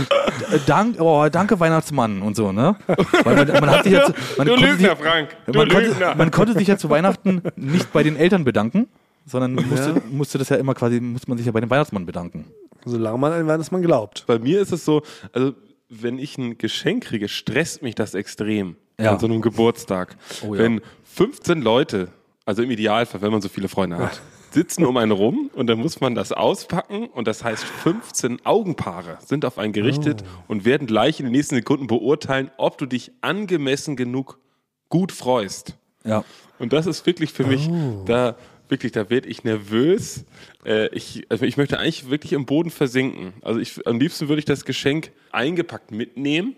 [0.67, 2.77] Dank, oh, danke Weihnachtsmann und so, ne?
[3.25, 5.37] Weil man, man hat sich jetzt, man Du konnte Lügner, sich, Frank.
[5.47, 6.07] Du man, Lügner.
[6.07, 8.89] konnte, man konnte sich ja zu Weihnachten nicht bei den Eltern bedanken,
[9.27, 12.47] sondern musste, musste das ja immer quasi, musste man sich ja bei dem Weihnachtsmann bedanken.
[12.85, 14.25] Solange man an den Weihnachtsmann glaubt.
[14.27, 15.03] Bei mir ist es so,
[15.33, 15.53] also
[15.89, 19.13] wenn ich ein Geschenk kriege, stresst mich das extrem Ja.
[19.13, 20.17] an so einem Geburtstag.
[20.47, 20.61] Oh ja.
[20.63, 22.09] Wenn 15 Leute,
[22.47, 24.21] also im Idealfall, wenn man so viele Freunde hat,
[24.53, 29.19] sitzen um einen rum und dann muss man das auspacken und das heißt 15 Augenpaare
[29.25, 33.13] sind auf einen gerichtet und werden gleich in den nächsten Sekunden beurteilen, ob du dich
[33.21, 34.39] angemessen genug
[34.89, 35.77] gut freust.
[36.05, 36.25] Ja.
[36.59, 37.69] Und das ist wirklich für mich,
[38.07, 38.35] da
[38.71, 40.25] wirklich, da werde ich nervös.
[40.65, 43.33] Äh, ich, also ich möchte eigentlich wirklich im Boden versinken.
[43.43, 46.57] Also ich, am liebsten würde ich das Geschenk eingepackt mitnehmen,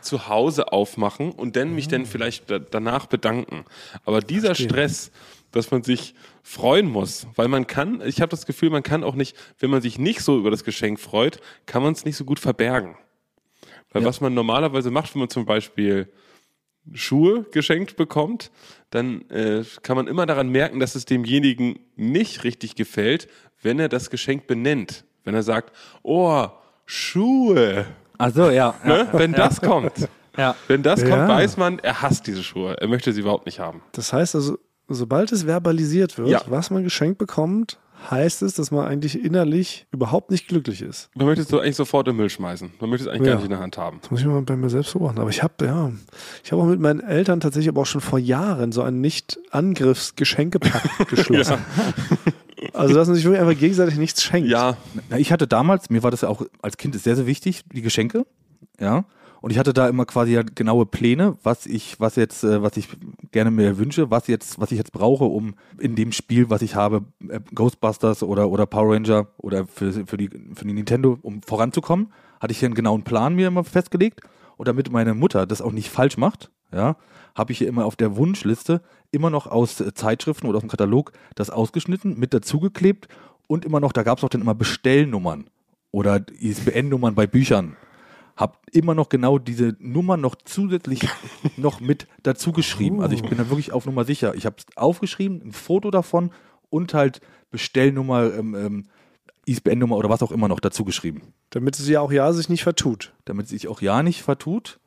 [0.00, 3.64] zu Hause aufmachen und dann mich dann vielleicht da, danach bedanken.
[4.04, 5.10] Aber dieser Stress,
[5.50, 9.14] dass man sich freuen muss, weil man kann, ich habe das Gefühl, man kann auch
[9.14, 12.24] nicht, wenn man sich nicht so über das Geschenk freut, kann man es nicht so
[12.24, 12.96] gut verbergen.
[13.90, 16.12] Weil was man normalerweise macht, wenn man zum Beispiel
[16.92, 18.50] Schuhe geschenkt bekommt,
[18.90, 23.28] dann äh, kann man immer daran merken, dass es demjenigen nicht richtig gefällt,
[23.62, 25.04] wenn er das Geschenk benennt.
[25.24, 25.72] Wenn er sagt,
[26.02, 26.46] oh,
[26.84, 27.86] Schuhe.
[28.18, 28.74] Also ja.
[28.84, 29.08] Ne?
[29.12, 30.54] Wenn das kommt, ja.
[30.68, 31.08] wenn das Ja.
[31.08, 32.76] kommt, weiß man, er hasst diese Schuhe.
[32.80, 33.82] Er möchte sie überhaupt nicht haben.
[33.92, 34.56] Das heißt also,
[34.88, 36.40] sobald es verbalisiert wird, Ja.
[36.46, 37.78] was man geschenkt bekommt,
[38.10, 41.10] heißt es, dass man eigentlich innerlich überhaupt nicht glücklich ist.
[41.14, 42.72] Man möchte es so eigentlich sofort im Müll schmeißen.
[42.80, 43.32] Man möchte es eigentlich Ja.
[43.32, 43.98] gar nicht in der Hand haben.
[44.02, 45.20] Das muss ich mal bei mir selbst beobachten.
[45.20, 45.90] Aber ich habe ja,
[46.44, 50.98] ich habe auch mit meinen Eltern tatsächlich aber auch schon vor Jahren so einen Nicht-Angriffs-Geschenkepakt
[51.08, 51.58] geschlossen.
[52.72, 54.48] Also, dass man sich wirklich einfach gegenseitig nichts schenkt.
[54.48, 54.76] Ja,
[55.10, 57.82] Na, ich hatte damals, mir war das ja auch als Kind sehr, sehr wichtig, die
[57.82, 58.26] Geschenke.
[58.80, 59.04] Ja.
[59.46, 62.76] Und ich hatte da immer quasi ja genaue Pläne, was ich, was jetzt, äh, was
[62.76, 62.88] ich
[63.30, 66.74] gerne mir wünsche, was jetzt, was ich jetzt brauche, um in dem Spiel, was ich
[66.74, 71.42] habe, äh, Ghostbusters oder, oder Power Ranger oder für, für, die, für die Nintendo, um
[71.42, 74.20] voranzukommen, hatte ich hier einen genauen Plan mir immer festgelegt.
[74.56, 76.96] Und damit meine Mutter das auch nicht falsch macht, ja,
[77.36, 78.82] habe ich hier immer auf der Wunschliste
[79.12, 83.06] immer noch aus äh, Zeitschriften oder aus dem Katalog das ausgeschnitten, mit dazugeklebt
[83.46, 85.50] und immer noch, da gab es auch dann immer Bestellnummern
[85.92, 87.76] oder ISBN-Nummern bei Büchern.
[88.36, 91.00] Hab immer noch genau diese Nummer noch zusätzlich
[91.56, 93.00] noch mit dazu geschrieben.
[93.00, 94.34] Also ich bin da wirklich auf Nummer sicher.
[94.34, 96.30] Ich habe es aufgeschrieben, ein Foto davon
[96.68, 97.20] und halt
[97.50, 98.84] Bestellnummer, ähm, ähm,
[99.46, 102.64] ISBN-Nummer oder was auch immer noch dazu geschrieben Damit es ja auch ja sich nicht
[102.64, 103.12] vertut.
[103.26, 104.80] damit sich auch ja nicht vertut.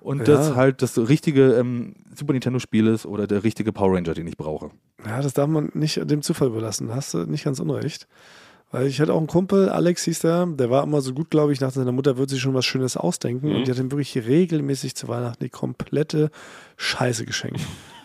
[0.00, 0.24] Und Ja.
[0.24, 4.36] das halt das richtige ähm, Super Nintendo-Spiel ist oder der richtige Power Ranger, den ich
[4.36, 4.70] brauche.
[5.06, 6.88] Ja, das darf man nicht dem Zufall überlassen.
[6.88, 8.08] Da hast du nicht ganz unrecht.
[8.72, 11.52] Weil ich hatte auch einen Kumpel, Alex hieß der, der war immer so gut, glaube
[11.52, 13.54] ich, dachte, seine Mutter würde sich schon was Schönes ausdenken.
[13.54, 16.30] Und die hat ihm wirklich regelmäßig zu Weihnachten die komplette
[16.76, 17.60] Scheiße geschenkt.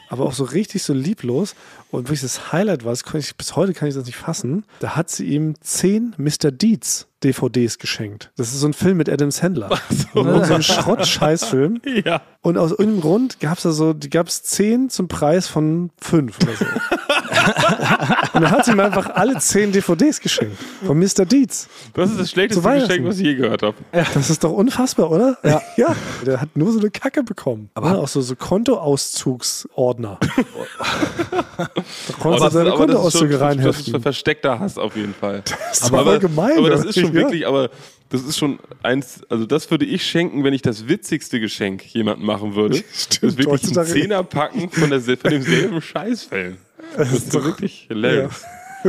[0.09, 1.55] Aber auch so richtig so lieblos.
[1.91, 4.95] Und wirklich das Highlight war, das ich, bis heute kann ich das nicht fassen, da
[4.95, 6.51] hat sie ihm zehn Mr.
[6.51, 8.31] Deeds DVDs geschenkt.
[8.35, 9.69] Das ist so ein Film mit Adam Sandler.
[10.13, 11.81] So, so ein Schrott-Scheißfilm.
[12.05, 12.21] Ja.
[12.41, 15.91] Und aus irgendeinem Grund gab es da so, die gab es zehn zum Preis von
[15.97, 16.65] fünf oder so.
[18.35, 20.57] und dann hat sie ihm einfach alle zehn DVDs geschenkt.
[20.85, 21.25] Von Mr.
[21.25, 21.67] Deeds.
[21.93, 22.61] Das ist das schlechteste.
[22.69, 23.75] Geschenk, was ich je gehört habe.
[24.13, 25.37] Das ist doch unfassbar, oder?
[25.43, 25.61] Ja.
[25.77, 25.95] ja.
[26.25, 27.69] Der hat nur so eine Kacke bekommen.
[27.73, 30.19] Aber- Aber auch so, so Kontoauszugsordner.
[31.57, 34.01] da konntest du das, seine ist- aber das ist schon Kontoauszüge das ist reinheften.
[34.01, 35.43] versteckter Hass auf jeden Fall.
[35.83, 37.13] aber aber, gemein, aber das ist schon Ja.
[37.13, 37.69] wirklich, aber
[38.09, 42.25] das ist schon eins, also das würde ich schenken, wenn ich das witzigste Geschenk jemandem
[42.25, 42.83] machen würde.
[42.93, 46.57] Stimmt, das ist wirklich ein Zehnerpacken von, der, von demselben Scheißfilm.
[46.97, 48.43] Das ist so wirklich hilarious.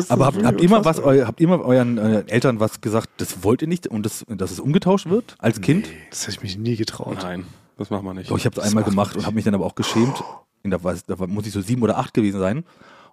[0.08, 3.08] Aber habt, habt, ihr mal was, eu, habt ihr mal euren äh, Eltern was gesagt,
[3.16, 5.88] das wollt ihr nicht und das, dass es umgetauscht wird als Kind?
[6.10, 7.18] Das hätte ich mich nie getraut.
[7.22, 7.46] Nein,
[7.78, 8.30] das machen wir nicht.
[8.30, 10.22] Doch, ich habe es einmal gemacht und habe mich dann aber auch geschämt.
[10.64, 12.64] Da, war, da war, muss ich so sieben oder acht gewesen sein.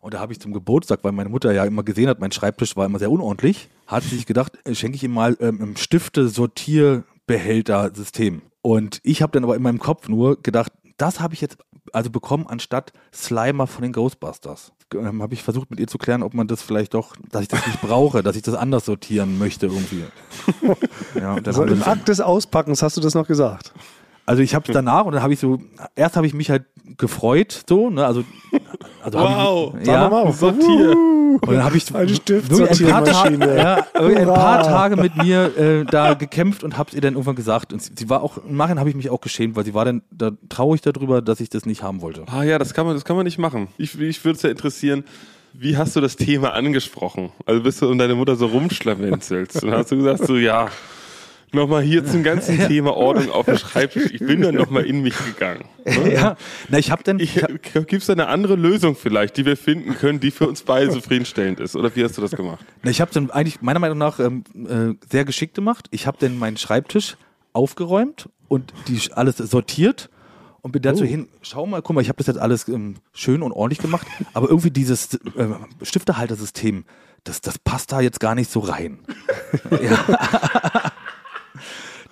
[0.02, 2.76] Und da habe ich zum Geburtstag, weil meine Mutter ja immer gesehen hat, mein Schreibtisch
[2.76, 5.78] war immer sehr unordentlich, hat sie sich gedacht, äh, schenke ich ihm mal ähm, ein
[5.78, 8.42] Stifte-Sortierbehälter-System.
[8.62, 11.58] Und ich habe dann aber in meinem Kopf nur gedacht, das habe ich jetzt
[11.92, 14.72] also bekommen anstatt Slimer von den Ghostbusters.
[14.94, 17.48] Ähm, habe ich versucht mit ihr zu klären, ob man das vielleicht doch, dass ich
[17.48, 20.06] das nicht brauche, dass ich das anders sortieren möchte irgendwie.
[21.16, 23.74] Ja, und dann Also haben im Akt des Auspackens hast du das noch gesagt.
[24.26, 25.60] Also ich habe danach und dann habe ich so,
[25.96, 26.64] erst habe ich mich halt
[26.98, 28.24] gefreut, so, ne, also,
[29.04, 29.76] also Wow.
[29.80, 30.92] ich, ja, Sag mal, Sortier.
[31.42, 34.64] und dann habe ich Eine wirklich ein paar, Tage, ja, ein paar.
[34.64, 38.10] Tage mit mir äh, da gekämpft und habe ihr dann irgendwann gesagt und sie, sie
[38.10, 40.82] war auch, im Nachhinein habe ich mich auch geschämt, weil sie war dann da traurig
[40.82, 42.24] darüber, dass ich das nicht haben wollte.
[42.28, 43.68] Ah ja, das kann man, das kann man nicht machen.
[43.78, 45.04] Ich, ich würde es ja interessieren,
[45.54, 47.32] wie hast du das Thema angesprochen?
[47.46, 50.68] Also bist du und deine Mutter so rumschlawenzelst und hast du gesagt so, ja,
[51.54, 54.12] nochmal hier zum ganzen Thema Ordnung auf dem Schreibtisch.
[54.12, 55.66] Ich bin dann nochmal in mich gegangen.
[56.10, 56.38] Ja,
[56.70, 57.34] na ich habe dann, ich,
[57.74, 60.90] Gibt es da eine andere Lösung vielleicht, die wir finden können, die für uns beide
[60.92, 61.76] zufriedenstellend ist?
[61.76, 62.64] Oder wie hast du das gemacht?
[62.84, 65.88] Na, Ich habe dann eigentlich meiner Meinung nach ähm, äh, sehr geschickt gemacht.
[65.92, 67.18] Ich habe dann meinen Schreibtisch
[67.52, 70.10] aufgeräumt und die alles sortiert
[70.62, 73.42] und bin dazu hin, schau mal, guck mal, ich habe das jetzt alles ähm, schön
[73.44, 75.48] und ordentlich gemacht, aber irgendwie dieses äh,
[75.82, 76.86] Stiftehaltersystem,
[77.26, 79.00] das, das passt da jetzt gar nicht so rein.
[79.72, 80.83] ja.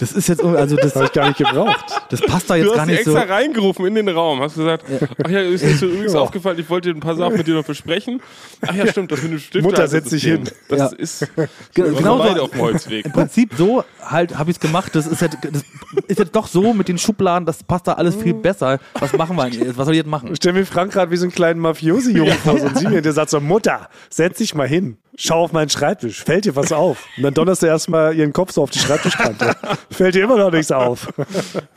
[0.02, 1.86] Das ist jetzt, irgendwie- also das, Habe ich gar nicht gebraucht.
[2.10, 3.16] das passt da Du jetzt hast gar nicht so.
[3.16, 4.42] extra reingerufen in den Raum.
[4.42, 4.84] Hast gesagt,
[5.24, 6.20] ach ja, ist dir übrigens Ja.
[6.20, 8.20] aufgefallen, ich wollte ein paar Sachen mit dir noch besprechen.
[8.68, 9.64] Ach ja, stimmt, das mit dem Stift.
[9.64, 10.44] Mutter, setz dich hin.
[10.70, 10.98] Das Ja.
[10.98, 11.28] ist
[11.74, 12.42] Genau, genau beide so.
[12.44, 13.06] auf dem Holzweg.
[13.06, 14.96] Im Prinzip so halt habe ich es gemacht.
[14.96, 15.64] Das ist, halt, das
[16.08, 18.80] ist jetzt doch so mit den Schubladen, das passt da alles viel besser.
[19.00, 19.78] Was machen wir denn jetzt?
[19.78, 20.30] Was soll ich jetzt machen?
[20.32, 23.14] Ich stell mir Frank gerade wie so einen kleinen Mafiosi-Jungen vor, so ein Senior, der
[23.14, 27.06] sagt so, Mutter, setz dich mal hin, schau auf meinen Schreibtisch, fällt dir was auf?
[27.18, 29.56] Und dann donnerst du erstmal ihren Kopf so auf die Schreibtischkante.
[29.92, 31.14] Fällt dir immer noch nichts auf.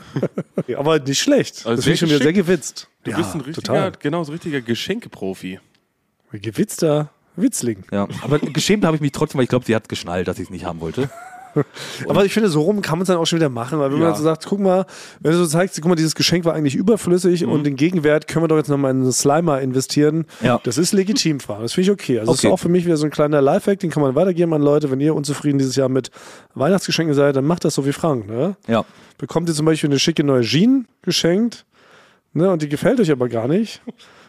[0.77, 1.66] Aber nicht schlecht.
[1.66, 2.88] Also das finde ich schon sehr wieder sehr gewitzt.
[3.05, 3.92] Du ja, bist ein richtiger, total.
[3.98, 5.61] genau, so ein richtiger Geschenkeprofi.
[6.33, 7.85] Gewitzter Witzling.
[7.90, 10.44] Ja, aber geschämt habe ich mich trotzdem, weil ich glaube, sie hat geschnallt, dass ich
[10.44, 11.11] es nicht haben wollte.
[12.08, 13.98] Aber ich finde, so rum kann man es dann auch schon wieder machen, weil wenn
[14.00, 14.06] Ja.
[14.08, 14.86] man so sagt, guck mal,
[15.20, 18.44] wenn du so zeigst, guck mal, dieses Geschenk war eigentlich überflüssig und den Gegenwert können
[18.44, 20.26] wir doch jetzt nochmal in einen Slimer investieren.
[20.42, 20.60] Ja.
[20.64, 21.62] Das ist legitim, Frank.
[21.62, 22.18] Das finde ich okay.
[22.18, 22.48] Also das Okay.
[22.48, 24.90] ist auch für mich wieder so ein kleiner Lifehack, den kann man weitergeben an Leute.
[24.90, 26.10] Wenn ihr unzufrieden dieses Jahr mit
[26.54, 28.26] Weihnachtsgeschenken seid, dann macht das so wie Frank.
[28.28, 28.56] Ne?
[28.66, 28.84] Ja.
[29.18, 31.64] Bekommt ihr zum Beispiel eine schicke neue Jeans geschenkt
[32.32, 33.80] ne, und die gefällt euch aber gar nicht.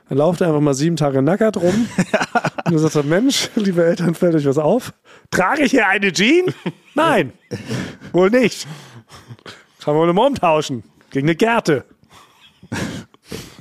[0.09, 1.87] Dann lauft ihr einfach mal sieben Tage nackert rum
[2.65, 4.93] und dann sagt er, Mensch, liebe Eltern, fällt euch was auf?
[5.31, 6.53] Trage ich hier eine Jeans?
[6.93, 7.33] Nein,
[8.11, 8.67] wohl nicht.
[9.83, 11.85] Kann man wohl umtauschen gegen eine Gerte.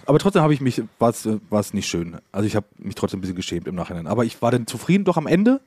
[0.06, 2.18] Aber trotzdem habe ich mich, war es war es nicht schön.
[2.32, 4.06] Also ich habe mich trotzdem ein bisschen geschämt im Nachhinein.
[4.06, 5.60] Aber ich war dann zufrieden doch am Ende.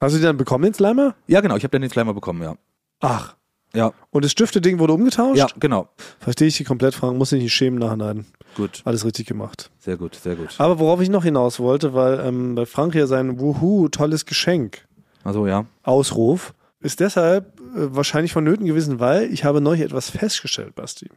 [0.00, 1.14] Hast du die dann bekommen, den Slimer?
[1.26, 2.56] Ja, genau, ich habe dann den Slimer bekommen, ja.
[3.00, 3.36] Ach,
[3.74, 5.38] Ja, und das Stifte-Ding wurde umgetauscht?
[5.38, 5.88] ja, genau.
[6.18, 7.16] Verstehe ich die komplett, Frank.
[7.16, 8.26] Muss dich nicht schämen nachhinein.
[8.56, 9.70] Gut, Alles richtig gemacht.
[9.78, 10.54] sehr gut, sehr gut.
[10.58, 14.86] Aber worauf ich noch hinaus wollte, weil ähm, bei Frank ja sein Wuhu, tolles Geschenk
[15.22, 15.66] Also ja.
[15.84, 21.08] Ausruf ist deshalb äh, wahrscheinlich vonnöten gewesen, weil ich habe neulich etwas festgestellt, Basti.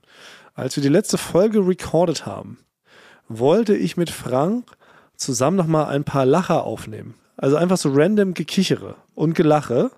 [0.54, 2.60] Als wir die letzte Folge recorded haben,
[3.28, 4.66] wollte ich mit Frank
[5.16, 7.16] zusammen nochmal ein paar Lacher aufnehmen.
[7.38, 9.90] Also einfach so random Gekichere und Gelache,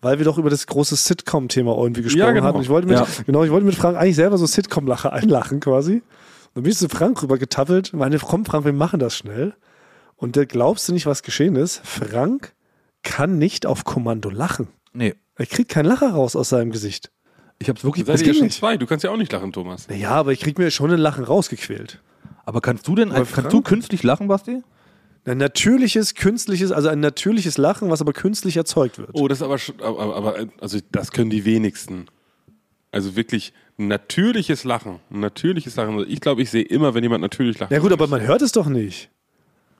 [0.00, 2.46] weil wir doch über das große Sitcom-Thema irgendwie gesprochen Ja, genau.
[2.46, 2.60] hatten.
[2.62, 3.06] Ich wollte mit, Ja.
[3.26, 6.02] genau, ich wollte mit Frank eigentlich selber so Sitcom-Lacher einlachen quasi.
[6.54, 9.54] Dann bin ich zu Frank rüber getappelt, meine, komm Frank, wir machen das schnell.
[10.16, 11.80] Und da glaubst du nicht, was geschehen ist?
[11.84, 12.52] Frank
[13.02, 14.68] kann nicht auf Kommando lachen.
[14.92, 15.14] Nee.
[15.36, 17.10] Er kriegt keinen Lacher raus aus seinem Gesicht.
[17.58, 18.04] Ich habe es wirklich.
[18.06, 18.58] Das ihr ja schon nicht.
[18.58, 18.76] zwei?
[18.76, 19.86] Du kannst ja auch nicht lachen, Thomas.
[19.94, 22.00] Ja, aber ich krieg mir schon ein Lachen rausgequält.
[22.44, 24.62] Aber kannst du denn, Aber kannst Frank- du künstlich lachen, Basti?
[25.26, 29.10] Ein natürliches, künstliches, also ein natürliches Lachen, was aber künstlich erzeugt wird.
[29.12, 32.06] Oh, das ist aber, schon- aber, aber also das können die wenigsten.
[32.90, 34.98] Also wirklich ein natürliches Lachen.
[35.10, 35.94] Ein natürliches Lachen.
[35.98, 37.70] Also Ich glaube, ich sehe immer, wenn jemand natürlich lacht.
[37.70, 39.10] Ja gut, aber man hört es doch nicht.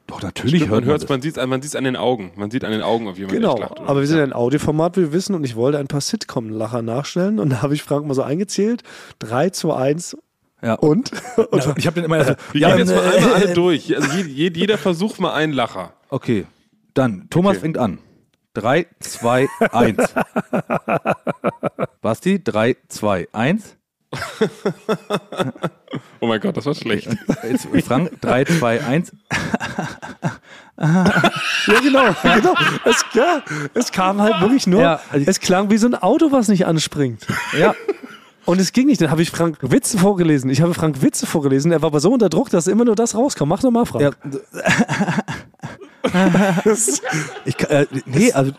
[0.07, 1.09] Doch, natürlich man hört es, das.
[1.11, 2.33] man sieht es man sieht's an den Augen.
[2.37, 3.73] Man sieht an den Augen, ob jemand Genau, echt lacht.
[3.81, 6.01] oder aber wir sind ja ein Audioformat, wie wir wissen, und ich wollte ein paar
[6.01, 8.83] Sitcom-Lacher nachstellen und da habe ich Frank mal so eingezählt.
[9.21, 10.17] 3, 2, 1
[10.63, 11.11] Ja, und?
[11.51, 12.35] und Ja, ich habe den immer so.
[12.53, 13.95] Wir ja, gehen jetzt mal äh, einmal alle durch.
[13.97, 15.93] Also je- je- jeder versucht mal einen Lacher.
[16.09, 16.47] Okay,
[16.95, 17.61] dann Thomas Okay.
[17.61, 17.99] fängt an.
[18.55, 19.97] 3, 2, 1.
[22.03, 23.77] Basti, 3, 2, 1.
[26.21, 27.09] Oh mein Gott, das war schlecht.
[27.49, 29.13] Jetzt Frank, 3, 2, 1.
[30.81, 32.55] ja, genau, genau.
[32.85, 33.43] Es, ja,
[33.75, 36.67] es kam halt wirklich nur, Ja, also es klang wie so ein Auto, was nicht
[36.67, 37.27] anspringt.
[37.59, 37.75] Ja,
[38.51, 39.01] Und es ging nicht.
[39.01, 40.51] Dann habe ich Frank Witze vorgelesen.
[40.51, 41.71] Ich habe Frank Witze vorgelesen.
[41.71, 43.47] Er war aber so unter Druck, dass immer nur das rauskam.
[43.47, 44.03] Mach doch mal, Frank.
[44.03, 44.13] ja.
[47.45, 48.51] ich, äh, nee, also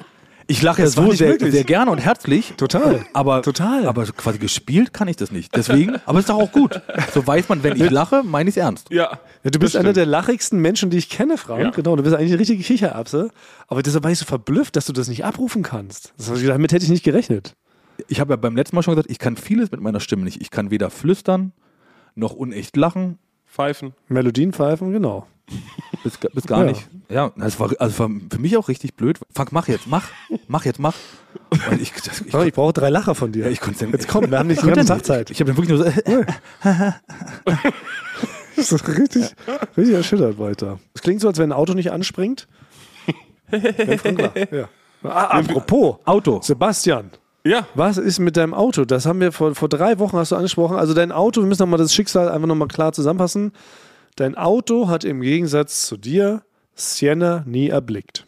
[0.48, 2.54] ich lache ja Das so sehr, sehr gerne und herzlich.
[2.56, 3.06] Total.
[3.12, 3.86] Aber, Total.
[3.86, 5.54] aber quasi gespielt kann ich das nicht.
[5.58, 6.82] Deswegen, aber ist doch auch gut.
[7.14, 8.88] So weiß man, wenn ich lache, meine ich es ernst.
[8.92, 9.20] Ja.
[9.44, 11.64] Ja, du bist einer der lachigsten Menschen, die ich kenne, Frank.
[11.64, 11.70] Ja.
[11.72, 13.30] Genau, du bist eigentlich eine richtige Kichererbse.
[13.68, 16.14] Aber deshalb war ich so verblüfft, dass du das nicht abrufen kannst.
[16.18, 17.56] Das, damit hätte ich nicht gerechnet.
[18.08, 20.42] Ich habe ja beim letzten Mal schon gesagt, ich kann vieles mit meiner Stimme nicht.
[20.42, 21.52] Ich kann weder flüstern
[22.16, 23.18] noch unecht lachen.
[23.48, 23.94] Pfeifen.
[24.08, 25.28] Melodien pfeifen, genau.
[26.04, 26.66] Bis, bis gar Ja.
[26.72, 26.88] nicht.
[27.10, 29.20] Ja, das war, also war für mich auch richtig blöd.
[29.34, 30.08] Frank, mach jetzt, mach,
[30.48, 30.96] mach jetzt, mach.
[31.70, 33.46] Und ich, das, ich, ich brauche drei Lacher von dir.
[33.46, 35.30] ja, ich konnte Jetzt komm, wir haben nicht, wir haben Tagzeit.
[35.32, 35.92] Ich habe wirklich nur so,
[38.56, 39.34] Das ist richtig,
[39.78, 40.80] richtig erschüttert weiter.
[40.94, 42.48] Es klingt so, als wenn ein Auto nicht anspringt.
[43.50, 44.52] Wenn Frank lacht.
[44.54, 44.70] ja.
[45.04, 46.40] ah, apropos, Auto.
[46.42, 47.12] Sebastian.
[47.44, 47.66] Ja.
[47.74, 48.86] Was ist mit deinem Auto?
[48.86, 50.78] Das haben wir vor, vor drei Wochen hast du angesprochen.
[50.78, 53.52] Also dein Auto, wir müssen nochmal das Schicksal einfach nochmal klar zusammenfassen.
[54.16, 56.44] Dein Auto hat im Gegensatz zu dir
[56.76, 58.26] Sienna nie erblickt.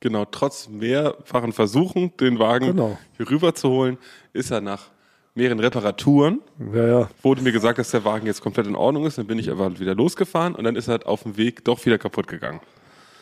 [0.00, 2.98] Genau, trotz mehrfachen Versuchen, den Wagen Genau.
[3.16, 3.98] hier rüber zu holen,
[4.32, 4.90] ist er nach
[5.34, 6.40] mehreren Reparaturen,
[6.74, 7.08] Ja, ja.
[7.22, 9.16] wurde mir gesagt, dass der Wagen jetzt komplett in Ordnung ist.
[9.18, 11.84] Dann bin ich aber wieder losgefahren und dann ist er halt auf dem Weg doch
[11.86, 12.60] wieder kaputt gegangen.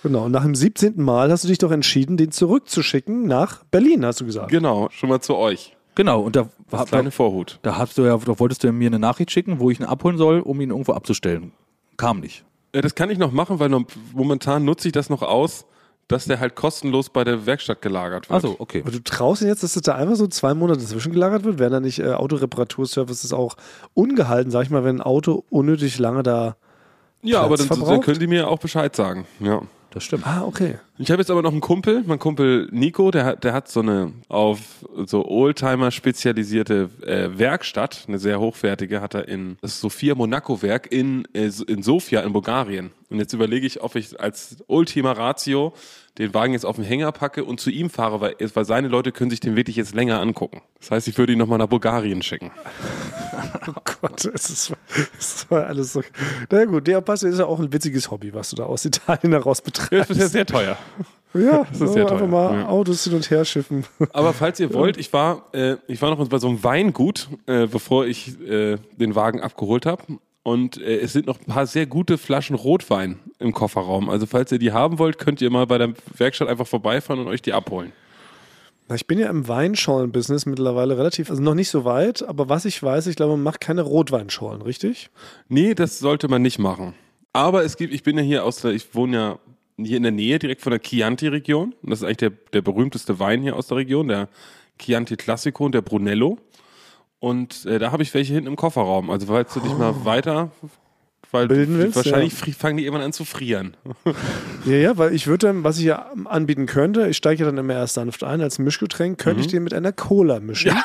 [0.03, 0.25] Genau.
[0.25, 1.03] Und nach dem 17.
[1.03, 4.51] Mal hast du dich doch entschieden, den zurückzuschicken nach Berlin, hast du gesagt.
[4.51, 5.77] Genau, schon mal zu euch.
[5.95, 7.59] genau, und da, Das hab, kleine Vorhut.
[7.63, 10.17] da hast du ja, da wolltest du mir eine Nachricht schicken, wo ich ihn abholen
[10.19, 11.53] soll, um ihn irgendwo abzustellen.
[11.97, 12.45] Kam nicht.
[12.73, 13.85] Äh, Das kann ich noch machen, weil noch,
[14.15, 15.67] momentan nutze ich das noch aus,
[16.09, 18.35] dass der halt kostenlos bei der Werkstatt gelagert wird.
[18.35, 18.81] Also, okay.
[18.83, 21.59] Aber du traust ihn jetzt, dass das da einfach so zwei Monate zwischengelagert wird?
[21.61, 23.57] Werden da nicht äh, Autoreparaturservices auch
[23.95, 26.57] ungehalten, sag ich mal, wenn ein Auto unnötig lange da.
[27.23, 29.27] ja, aber dann, dann können die mir auch Bescheid sagen.
[29.41, 29.63] Ja.
[29.91, 30.27] Das stimmt.
[30.27, 30.79] Ah, okay.
[31.03, 33.81] Ich habe jetzt aber noch einen Kumpel, mein Kumpel Nico, der hat, der hat so
[33.81, 34.59] eine auf
[35.07, 40.93] so Oldtimer spezialisierte äh, Werkstatt, eine sehr hochwertige, hat er in das Sofia Monaco Werk
[40.93, 42.91] in, äh, in Sofia in Bulgarien.
[43.09, 45.73] Und jetzt überlege ich, ob ich als Ultima Ratio
[46.19, 49.11] den Wagen jetzt auf den Hänger packe und zu ihm fahre, weil, weil seine Leute
[49.11, 50.61] können sich den wirklich jetzt länger angucken.
[50.81, 52.51] Das heißt, ich würde ihn nochmal nach Bulgarien schicken.
[53.67, 54.73] Oh Gott, es ist,
[55.19, 56.03] es war alles so.
[56.51, 59.33] Na gut, der passt, ist ja auch ein witziges Hobby, was du da aus Italien
[59.33, 60.11] heraus Das betreibst.
[60.11, 60.79] ist ja sehr teuer.
[61.35, 62.69] Ja, ist so sehr einfach teuer, mal ja.
[62.69, 63.85] Autos hin und her schiffen.
[64.13, 67.67] Aber falls ihr wollt, ich war, äh, ich war noch bei so einem Weingut, äh,
[67.67, 70.03] bevor ich äh, den Wagen abgeholt habe.
[70.43, 74.09] Und äh, es sind noch ein paar sehr gute Flaschen Rotwein im Kofferraum.
[74.09, 77.29] Also falls ihr die haben wollt, könnt ihr mal bei der Werkstatt einfach vorbeifahren und
[77.29, 77.93] euch die abholen.
[78.89, 82.65] Na, Ich bin ja im Weinschorlen-Business mittlerweile relativ, also noch nicht so weit, aber was
[82.65, 85.11] ich weiß, ich glaube, man macht keine Rotweinschorlen, richtig?
[85.49, 86.95] Nee, das sollte man nicht machen.
[87.33, 89.39] Aber es gibt, ich bin ja hier aus der, ich wohne ja
[89.85, 91.75] hier in der Nähe direkt von der Chianti-Region.
[91.83, 94.29] Das ist eigentlich der, der berühmteste Wein hier aus der Region, der
[94.79, 96.39] Chianti Classico und der Brunello.
[97.19, 99.11] Und äh, da habe ich welche hinten im Kofferraum.
[99.11, 100.51] Also falls du dich mal weiter,
[101.33, 102.53] weil Bilden willst, wahrscheinlich ja.
[102.53, 103.77] fangen die irgendwann an zu frieren.
[104.65, 107.59] Ja, ja, weil ich würde dann, was ich ja anbieten könnte, ich steige ja dann
[107.59, 110.73] immer erst sanft ein als Mischgetränk, könnte ich den mit einer Cola mischen.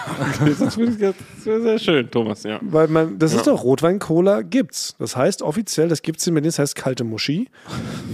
[0.60, 1.14] das wäre
[1.62, 2.60] sehr schön, Thomas, ja.
[2.62, 4.96] Weil man, das ist doch Rotwein-Cola gibt's.
[5.00, 7.50] Das heißt offiziell, das gibt's in Berlin, das heißt kalte Muschi.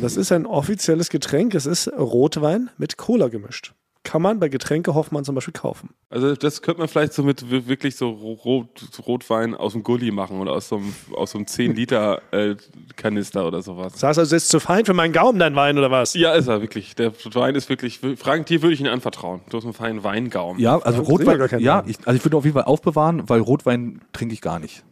[0.01, 1.53] Das ist ein offizielles Getränk.
[1.53, 3.73] Es ist Rotwein mit Cola gemischt.
[4.03, 5.91] Kann man bei Getränke Hoffmann zum Beispiel kaufen.
[6.09, 8.67] Also das könnte man vielleicht so mit wir- wirklich so Rot,
[9.05, 12.55] Rotwein aus dem Gully machen oder aus so einem, aus so einem 10 Liter äh,
[12.95, 13.99] Kanister oder sowas.
[13.99, 16.15] Sagst du, also, ist zu fein für meinen Gaumen, dein Wein, oder was?
[16.15, 16.95] Ja, ist er wirklich.
[16.95, 17.99] Der Wein ist wirklich.
[18.17, 19.41] Fragen dir würde ich ihn anvertrauen.
[19.49, 20.57] Du hast einen feinen Weingaum.
[20.57, 23.29] Ja, also Ja, gar Rotwein, kein ja, ich, also ich würde auf jeden Fall aufbewahren,
[23.29, 24.83] weil Rotwein trinke ich gar nicht.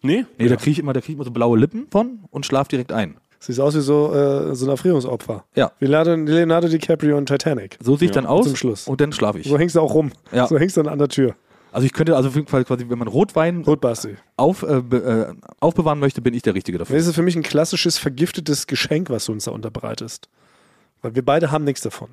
[0.00, 0.24] Nee?
[0.38, 2.68] Nee, da kriege ich immer, da kriege ich immer so blaue Lippen von und schlaf
[2.68, 3.16] direkt ein.
[3.46, 5.44] Sieht aus wie so, äh, so ein Erfrierungsopfer.
[5.54, 5.72] Ja.
[5.78, 7.76] Wie Leonardo, Leonardo DiCaprio in Titanic.
[7.82, 8.86] So sehe ich Ja, dann aus zum Schluss.
[8.88, 9.46] und dann schlafe ich.
[9.48, 10.12] So hängst du auch rum.
[10.32, 10.46] Ja.
[10.46, 11.34] So hängst du dann an der Tür.
[11.72, 14.16] Also ich könnte also auf jeden Fall quasi, wenn man Rotwein Rotbasti.
[14.36, 16.96] auf, äh, be- äh, aufbewahren möchte, bin ich der Richtige dafür.
[16.96, 20.28] Das ist für mich ein klassisches vergiftetes Geschenk, was du uns da unterbreitest.
[21.02, 22.08] Weil wir beide haben nichts davon.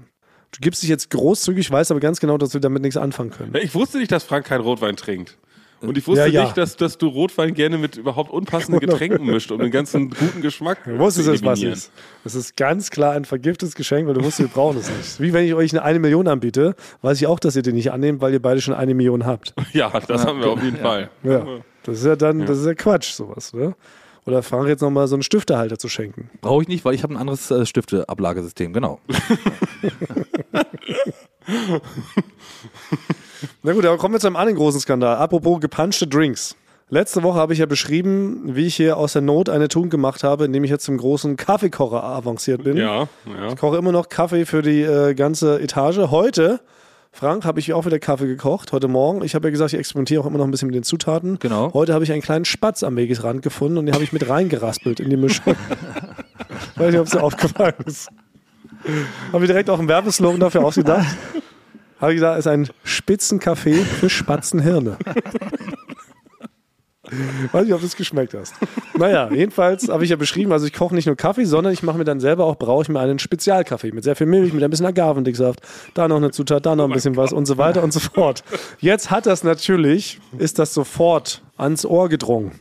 [0.52, 3.54] Du gibst dich jetzt großzügig, weißt aber ganz genau, dass wir damit nichts anfangen können.
[3.54, 5.38] Ja, Ich wusste nicht, dass Frank keinen Rotwein trinkt.
[5.82, 6.44] Und ich wusste Ja, ja.
[6.44, 10.42] nicht, dass, dass du Rotwein gerne mit überhaupt unpassenden Getränken mischt, um den ganzen guten
[10.42, 11.74] Geschmack Du wusstest zu es, was eliminieren.
[11.74, 11.92] ist.
[12.24, 15.20] Das ist ganz klar ein vergiftetes Geschenk, weil du wusstest, wir brauchen es nicht.
[15.20, 17.92] Wie wenn ich euch eine, eine Million anbiete, weiß ich auch, dass ihr den nicht
[17.92, 19.54] annehmt, weil ihr beide schon eine Million habt.
[19.74, 21.10] Ja, das haben wir auf jeden Fall.
[21.24, 21.46] Ja.
[21.84, 23.76] Das ist ja dann, das ist ja Quatsch, sowas, ne?
[24.28, 26.30] Oder Frank jetzt nochmal so einen Stiftehalter zu schenken.
[26.42, 29.00] Brauche ich nicht, weil ich habe ein anderes äh, Stifteablagesystem, genau.
[33.64, 35.18] Na gut, aber kommen wir zu einem anderen großen Skandal.
[35.18, 36.56] Apropos gepanschte Drinks.
[36.90, 40.26] Letzte Woche habe ich ja beschrieben, wie ich hier aus der Not eine Tugend gemacht
[40.26, 42.76] habe, indem ich jetzt zum großen Kaffeekocher avanciert bin.
[42.76, 43.48] Ja, ja.
[43.48, 46.10] Ich koche immer noch Kaffee für die äh, ganze Etage.
[46.12, 46.60] Heute,
[47.14, 48.74] Frank, habe ich auch wieder Kaffee gekocht.
[48.74, 49.24] Heute Morgen.
[49.24, 51.40] Ich habe ja gesagt, ich experimentiere auch immer noch ein bisschen mit den Zutaten.
[51.40, 51.72] Genau.
[51.74, 55.00] Heute habe ich einen kleinen Spatz am Wegesrand gefunden und den habe ich mit reingeraspelt
[55.00, 55.56] in die Mischung.
[56.76, 58.10] Weiß nicht, ob es dir aufgefallen ist.
[59.32, 61.08] Habe ich direkt auch einen Werbeslogan dafür ausgedacht.
[62.02, 64.98] Habe ich gesagt, es ist ein Spitzenkaffee für Spatzenhirne.
[67.52, 68.56] Weiß nicht, ob du es geschmeckt hast.
[68.98, 71.98] Naja, jedenfalls habe ich ja beschrieben, also ich koche nicht nur Kaffee, sondern ich mache
[71.98, 74.70] mir dann selber auch, brauche ich mir einen Spezialkaffee mit sehr viel Milch, mit ein
[74.70, 75.60] bisschen Agavendicksaft,
[75.94, 78.44] da noch eine Zutat, da noch ein bisschen was und so weiter und so fort.
[78.80, 82.60] Jetzt hat das natürlich, ist das sofort ans Ohr gedrungen.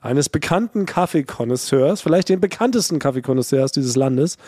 [0.00, 4.38] Eines bekannten Kaffeekonnoisseurs, vielleicht den bekanntesten Kaffeekonnoisseurs dieses Landes,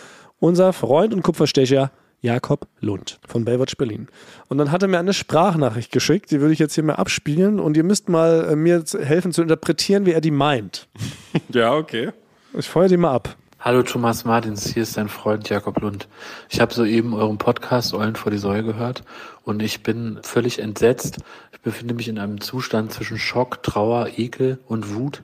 [0.40, 1.93] unser Freund und Kupferstecher
[2.23, 4.07] Jakob Lund von Baywatch Berlin.
[4.49, 7.59] Und dann hat er mir eine Sprachnachricht geschickt, die würde ich jetzt hier mal abspielen
[7.59, 10.89] und ihr müsst mal äh, mir helfen zu interpretieren, wie er die meint.
[11.49, 12.11] Ja, okay.
[12.57, 13.37] Ich feuer die mal ab.
[13.59, 16.09] Hallo Thomas Martins, hier ist dein Freund Jakob Lund.
[16.51, 19.03] Ich habe soeben euren Podcast Eulen vor die Säue gehört
[19.45, 21.18] und ich bin völlig entsetzt.
[21.53, 25.23] Ich befinde mich in einem Zustand zwischen Schock, Trauer, Ekel und Wut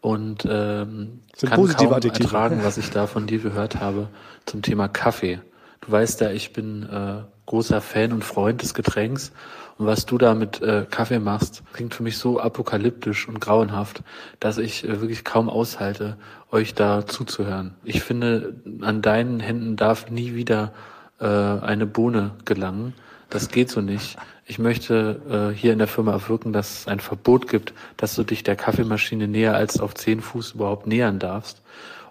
[0.00, 2.24] und ähm, kann kaum Adjektive.
[2.24, 4.08] ertragen, was ich da von dir gehört habe
[4.44, 5.40] zum Thema Kaffee.
[5.80, 9.32] Du weißt ja, ich bin äh, großer Fan und Freund des Getränks
[9.78, 14.02] und was du da mit äh, Kaffee machst, klingt für mich so apokalyptisch und grauenhaft,
[14.40, 16.16] dass ich äh, wirklich kaum aushalte,
[16.50, 17.74] euch da zuzuhören.
[17.84, 20.72] Ich finde, an deinen Händen darf nie wieder
[21.20, 22.92] äh, eine Bohne gelangen.
[23.30, 24.16] Das geht so nicht.
[24.46, 28.24] Ich möchte äh, hier in der Firma erwirken, dass es ein Verbot gibt, dass du
[28.24, 31.62] dich der Kaffeemaschine näher als auf zehn Fuß überhaupt nähern darfst.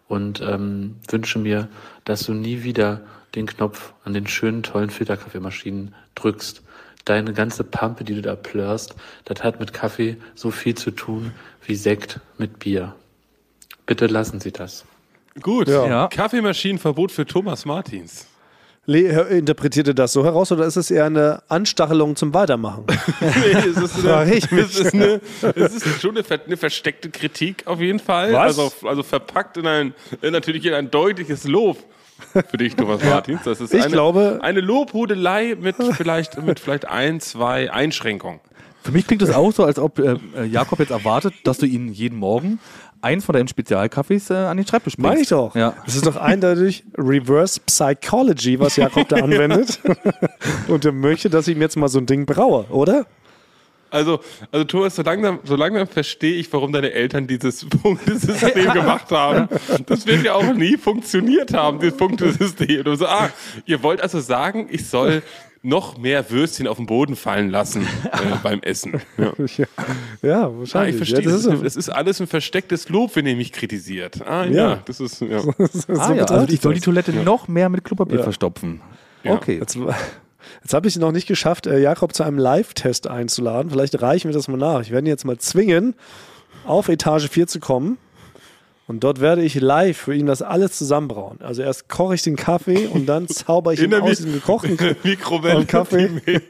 [0.07, 1.67] Und ähm, wünsche mir,
[2.05, 3.01] dass du nie wieder
[3.37, 6.63] den Knopf an den schönen, tollen Filterkaffeemaschinen drückst.
[7.05, 11.31] Deine ganze Pampe, die du da plörst, das hat mit Kaffee so viel zu tun
[11.65, 12.95] wie Sekt mit Bier.
[13.85, 14.83] Bitte lassen Sie das.
[15.41, 15.69] Gut.
[15.69, 15.87] Ja.
[15.87, 16.07] Ja.
[16.07, 18.27] Kaffeemaschinenverbot für Thomas Martins.
[18.89, 22.85] Le interpretiert ihr das so heraus oder ist es eher eine Anstachelung zum Weitermachen?
[23.21, 24.65] Nee, es ist, ich mich.
[24.65, 25.21] es ist, eine,
[25.55, 28.31] es ist schon eine, eine versteckte Kritik auf jeden Fall.
[28.31, 28.57] Was?
[28.57, 31.77] Also, also verpackt in ein, in natürlich in ein deutliches Lob
[32.49, 33.41] für dich, Thomas Martins.
[33.43, 38.39] Das ist Ich eine, glaube- eine Lobhudelei mit vielleicht, mit vielleicht ein, zwei Einschränkungen.
[38.83, 41.65] Für mich klingt es auch so, als ob äh, äh, Jakob jetzt erwartet, dass du
[41.65, 42.59] ihn jeden Morgen
[43.01, 45.09] eins von deinen Spezialkaffees äh, an den Schreibtisch bringst.
[45.09, 45.53] Meine ich doch.
[45.55, 45.73] Ja.
[45.85, 49.79] Das ist doch eindeutig Reverse Psychology, was Jakob da anwendet.
[50.67, 53.05] Und er möchte, dass ich ihm jetzt mal so ein Ding braue, oder?
[53.89, 54.19] Also,
[54.51, 59.47] also Thomas, so langsam, so langsam verstehe ich, warum deine Eltern dieses Punktesystem gemacht haben.
[59.85, 62.85] Das wird ja auch nie funktioniert haben, dieses Punktesystem.
[62.85, 63.29] Und so, ah,
[63.65, 65.21] ihr wollt also sagen, ich soll
[65.63, 69.01] noch mehr Würstchen auf den Boden fallen lassen äh, beim Essen.
[69.17, 69.33] Ja.
[70.21, 70.91] Ja, Ah, wahrscheinlich.
[70.91, 71.19] ich verstehe.
[71.19, 71.51] Ja, das, ist so.
[71.63, 74.21] das ist alles ein verstecktes Lob, wenn ihr mich kritisiert.
[74.25, 74.79] Ah, ja, Ja.
[74.85, 75.39] das ist, ja.
[75.57, 76.85] so Ah, ja, also ich soll die das.
[76.85, 78.81] Toilette noch mehr mit Klopapier verstopfen.
[79.23, 79.33] Ja.
[79.33, 79.57] Okay.
[79.59, 79.77] Jetzt,
[80.63, 83.71] jetzt habe ich es noch nicht geschafft, äh, Jakob zu einem Live-Test einzuladen.
[83.71, 84.81] Vielleicht reichen wir das mal nach.
[84.81, 85.95] Ich werde ihn jetzt mal zwingen,
[86.65, 87.97] auf Etage 4 zu kommen.
[88.87, 91.41] Und dort werde ich live für ihn das alles zusammenbrauen.
[91.41, 94.77] Also erst koche ich den Kaffee und dann zauber ich In ihn aus diesem gekochten
[95.03, 95.65] Mikrowelle.
[95.65, 96.09] Kaffee.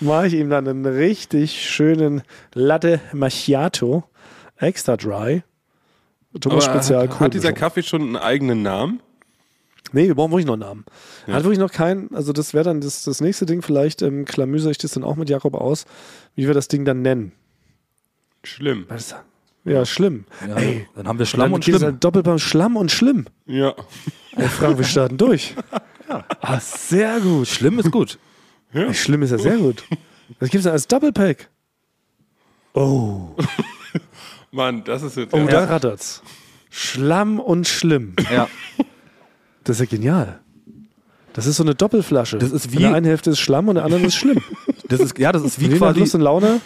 [0.00, 2.22] mache ich ihm dann einen richtig schönen
[2.54, 4.02] Latte Macchiato,
[4.56, 5.44] extra dry.
[6.40, 7.52] Thomas Aber Spezial hat, hat dieser.
[7.52, 9.00] Kaffee schon einen eigenen Namen?
[9.92, 10.84] Nee, wir brauchen wirklich noch einen Namen.
[11.26, 14.70] Hat wirklich noch keinen, also das wäre dann das, das nächste Ding, vielleicht ähm, klamüser
[14.70, 15.84] ich das dann auch mit Jakob aus,
[16.36, 17.32] wie wir das Ding dann nennen.
[18.44, 18.86] Schlimm.
[18.88, 19.14] Was?
[19.64, 20.24] Ja, schlimm.
[20.46, 21.82] Ja, Ey, dann haben wir Schlamm dann und Schlimm.
[21.82, 23.26] halt doppelt beim Schlamm und Schlimm.
[23.46, 23.74] Ja.
[24.36, 25.54] Ey, Frank, wir starten durch.
[26.40, 27.46] Ah, sehr gut.
[27.46, 28.18] Schlimm ist gut.
[28.72, 29.84] Ey, Schlimm ist ja sehr gut.
[30.40, 31.48] Was gibt's denn als Doppelpack?
[32.74, 33.28] Oh,
[34.50, 35.32] Mann, das ist jetzt.
[35.32, 35.46] oh, ja.
[35.46, 36.20] da rattert's.
[36.68, 38.16] Schlamm und Schlimm.
[38.28, 38.48] Ja.
[39.70, 40.40] Das ist ja genial.
[41.32, 42.38] Das ist so eine Doppelflasche.
[42.38, 44.38] Das ist In wie- der einen Hälfte ist Schlamm und der anderen ist schlimm.
[44.88, 46.60] Das ist, ja, das ist wie Lust quasi, und Laune.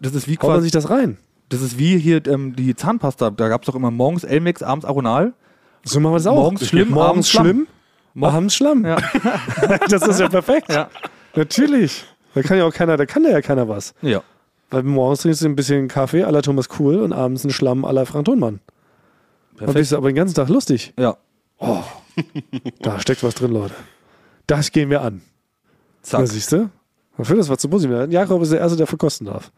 [0.00, 1.18] Das ist wie Haut man quasi, sich das rein?
[1.50, 3.28] das ist wie hier ähm, die Zahnpasta.
[3.28, 5.34] Da gab es doch immer morgens Elmex, abends Aronal.
[5.84, 6.34] So machen wir es auch.
[6.36, 7.66] Morgens schlimm, morgens abends Schlamm.
[8.14, 8.84] schlimm, abends Schlamm.
[8.86, 8.96] Ja.
[9.90, 10.72] das ist ja perfekt.
[10.72, 10.88] Ja.
[11.36, 12.04] Natürlich.
[12.34, 13.92] Da kann ja auch keiner, da kann ja keiner was.
[14.00, 14.22] ja.
[14.70, 17.84] Weil morgens trinkst du ein bisschen Kaffee à la Thomas Cool und abends einen Schlamm
[17.84, 18.60] à la Frank Thunmann.
[19.50, 19.74] Dann Perfekt.
[19.76, 20.94] bist du aber den ganzen Tag lustig.
[20.98, 21.18] Ja.
[22.80, 23.74] Da steckt was drin, Leute.
[24.46, 25.22] Das gehen wir an.
[26.02, 26.20] Zack.
[26.20, 26.70] Da siehst du?
[27.16, 27.90] Dafür das was zu Musik.
[28.10, 29.52] Jakob ist der Erste, der verkosten darf.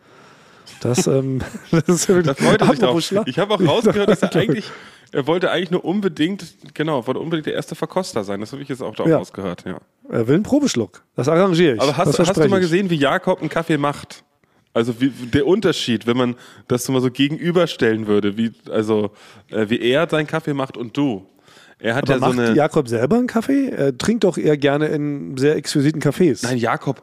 [0.80, 1.40] Das, ähm,
[1.70, 4.70] das ist ja Da freut er Ich habe auch rausgehört, dass er eigentlich,
[5.12, 6.44] er wollte eigentlich nur unbedingt,
[6.74, 8.40] genau, wollte unbedingt der erste Verkoster sein.
[8.40, 9.18] Das habe ich jetzt auch da Ja.
[9.18, 9.78] rausgehört, ja.
[10.10, 11.02] Er will einen Probeschluck.
[11.16, 11.80] Das arrangiere ich.
[11.80, 14.24] Aber hast, hast du mal gesehen, wie Jakob einen Kaffee macht?
[14.74, 16.34] Also wie, der Unterschied, wenn man
[16.66, 19.12] das so mal so gegenüberstellen würde, wie, also,
[19.50, 21.26] äh, wie er seinen Kaffee macht und du.
[21.84, 22.56] Er hat Aber ja so macht eine.
[22.56, 23.68] Jakob selber einen Kaffee?
[23.68, 26.42] Er trinkt doch eher gerne in sehr exquisiten Cafés.
[26.42, 27.02] Nein, Jakob,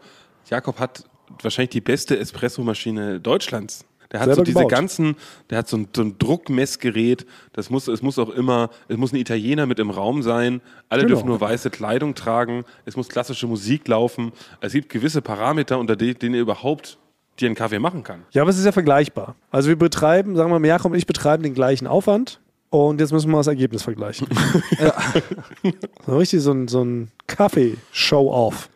[0.50, 1.04] Jakob hat
[1.42, 3.86] wahrscheinlich die beste Espressomaschine Deutschlands.
[4.12, 4.72] Der hat so diese gebaut.
[4.72, 5.16] ganzen,
[5.50, 7.26] der hat so ein, so ein Druckmessgerät.
[7.54, 10.60] Das muss, es muss auch immer, es muss ein Italiener mit im Raum sein.
[10.90, 11.14] Alle Genau.
[11.16, 12.66] dürfen nur weiße Kleidung tragen.
[12.86, 14.34] Es muss klassische Musik laufen.
[14.60, 16.98] Es gibt gewisse Parameter, unter de- denen er überhaupt
[17.40, 18.24] dir einen Kaffee machen kann.
[18.32, 19.36] Ja, aber es ist ja vergleichbar.
[19.50, 22.41] Also wir betreiben, sagen wir mal, Jakob und ich betreiben den gleichen Aufwand
[22.72, 24.28] und jetzt müssen wir mal das Ergebnis vergleichen.
[26.08, 28.70] So richtig so ein, so ein Kaffee-Show-Off.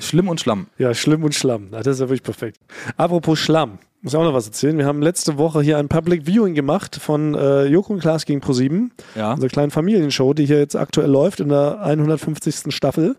[0.00, 0.68] Schlimm und Schlamm.
[0.78, 1.68] Ja, schlimm und Schlamm.
[1.70, 2.58] Das ist ja wirklich perfekt.
[2.96, 4.78] Apropos Schlamm, muss ich auch noch was erzählen.
[4.78, 8.40] Wir haben letzte Woche hier ein Public Viewing gemacht von äh, Joko und Klaas gegen
[8.40, 8.90] Pro7.
[9.14, 9.34] Ja.
[9.34, 12.74] Unsere kleinen Familienshow, die hier jetzt aktuell läuft in der 150.
[12.74, 13.16] Staffel.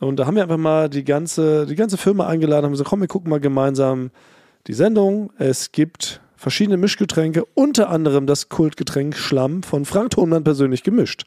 [0.00, 3.00] Und da haben wir einfach mal die ganze, die ganze Firma eingeladen, haben gesagt, komm,
[3.00, 4.10] wir gucken mal gemeinsam
[4.66, 5.30] die Sendung.
[5.36, 11.24] Es gibt verschiedene Mischgetränke, unter anderem das Kultgetränk Schlamm von Frank Thonmann persönlich gemischt.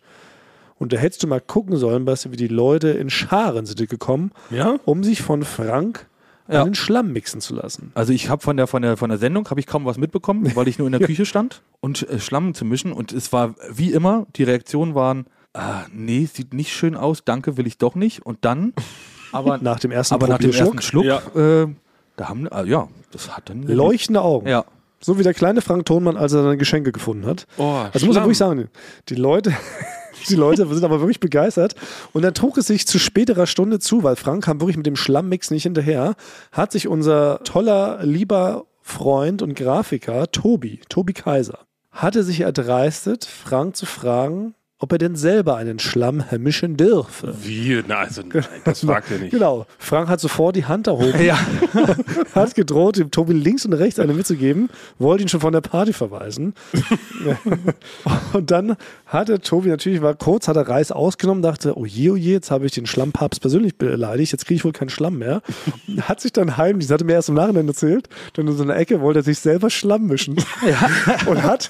[0.80, 4.32] Und da hättest du mal gucken sollen, du, wie die Leute in Scharen sind gekommen,
[4.50, 4.78] Ja?
[4.86, 6.08] um sich von Frank
[6.50, 6.64] Ja.
[6.64, 7.92] einen Schlamm mixen zu lassen.
[7.94, 10.52] Also ich habe von der, von, der, von der Sendung habe ich kaum was mitbekommen,
[10.56, 12.92] weil ich nur in der Küche stand und äh, Schlamm zu mischen.
[12.94, 17.58] Und es war wie immer, die Reaktionen waren, ah, nee, sieht nicht schön aus, danke,
[17.58, 18.26] will ich doch nicht.
[18.26, 18.74] Und dann,
[19.32, 21.22] aber, Nach dem ersten aber nach dem ersten Schluck, Ja.
[21.36, 21.68] äh,
[22.18, 23.64] da haben, äh, ja, das hat dann...
[23.64, 24.48] leuchtende Augen.
[24.48, 24.66] Ja,
[25.04, 27.48] So wie der kleine Frank Thonmann, als er seine Geschenke gefunden hat.
[27.58, 28.16] Oh, Also muss ich Schlamm.
[28.24, 28.70] wirklich sagen,
[29.10, 29.52] die Leute,
[30.30, 31.76] die Leute sind aber wirklich begeistert.
[32.14, 34.96] Und dann trug es sich zu späterer Stunde zu, weil Frank kam wirklich mit dem
[34.96, 36.16] Schlammmix nicht hinterher,
[36.52, 41.60] hat sich unser toller, lieber Freund und Grafiker, Tobi, Tobi Kaiser,
[41.92, 47.36] hatte sich erdreistet, Frank zu fragen, ob er denn selber einen Schlamm mischen dürfe.
[47.44, 47.84] Wie?
[47.88, 49.32] Na, also, nein, das fragt er nicht.
[49.32, 49.68] Genau.
[49.78, 51.38] Frank hat sofort die Hand erhoben, ja.
[52.36, 55.94] hat gedroht, dem Tobi links und rechts eine mitzugeben, wollte ihn schon von der Party
[55.94, 56.56] verweisen.
[58.34, 58.76] und dann
[59.06, 62.50] hatte Tobi natürlich, war kurz, hat er Reis ausgenommen, dachte, oh je, oh je, jetzt
[62.50, 65.44] habe ich den Schlammpapst persönlich beleidigt, jetzt kriege ich wohl keinen Schlamm mehr.
[65.88, 68.58] Und hat sich dann heimlich, das hat er mir erst im Nachhinein erzählt, dann in
[68.58, 70.38] so einer Ecke wollte er sich selber Schlamm mischen.
[71.28, 71.70] Und hat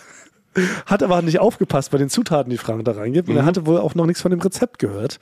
[0.85, 3.29] hat aber nicht aufgepasst bei den Zutaten, die Frank da reingibt.
[3.29, 5.19] Und er hatte wohl auch noch nichts von dem Rezept gehört.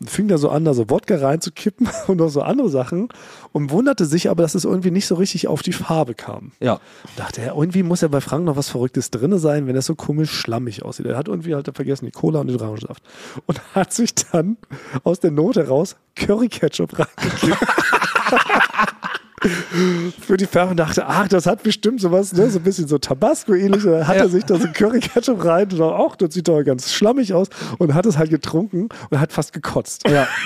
[0.00, 3.08] Und fing da so an, da so Wodka reinzukippen und noch so andere Sachen.
[3.52, 6.52] Und wunderte sich aber, dass es irgendwie nicht so richtig auf die Farbe kam.
[6.60, 6.80] ja.
[7.16, 9.94] Dachte er, irgendwie muss ja bei Frank noch was Verrücktes drin sein, wenn das so
[9.94, 11.06] komisch schlammig aussieht.
[11.06, 13.02] Er hat irgendwie halt vergessen, die Cola und den Orangensaft.
[13.46, 14.56] Und hat sich dann
[15.04, 17.58] aus der Not heraus Curry-Ketchup reingekippt.
[20.20, 22.98] Für die Färbe und dachte, ach, das hat bestimmt sowas, ne, so ein bisschen so
[22.98, 23.82] Tabasco-ähnlich.
[23.84, 26.92] Da hat er sich da so Curry-Ketchup rein und dachte, ach, das sieht doch ganz
[26.92, 27.48] schlammig aus.
[27.78, 30.08] Und hat es halt getrunken und hat fast gekotzt.
[30.08, 30.26] Ja.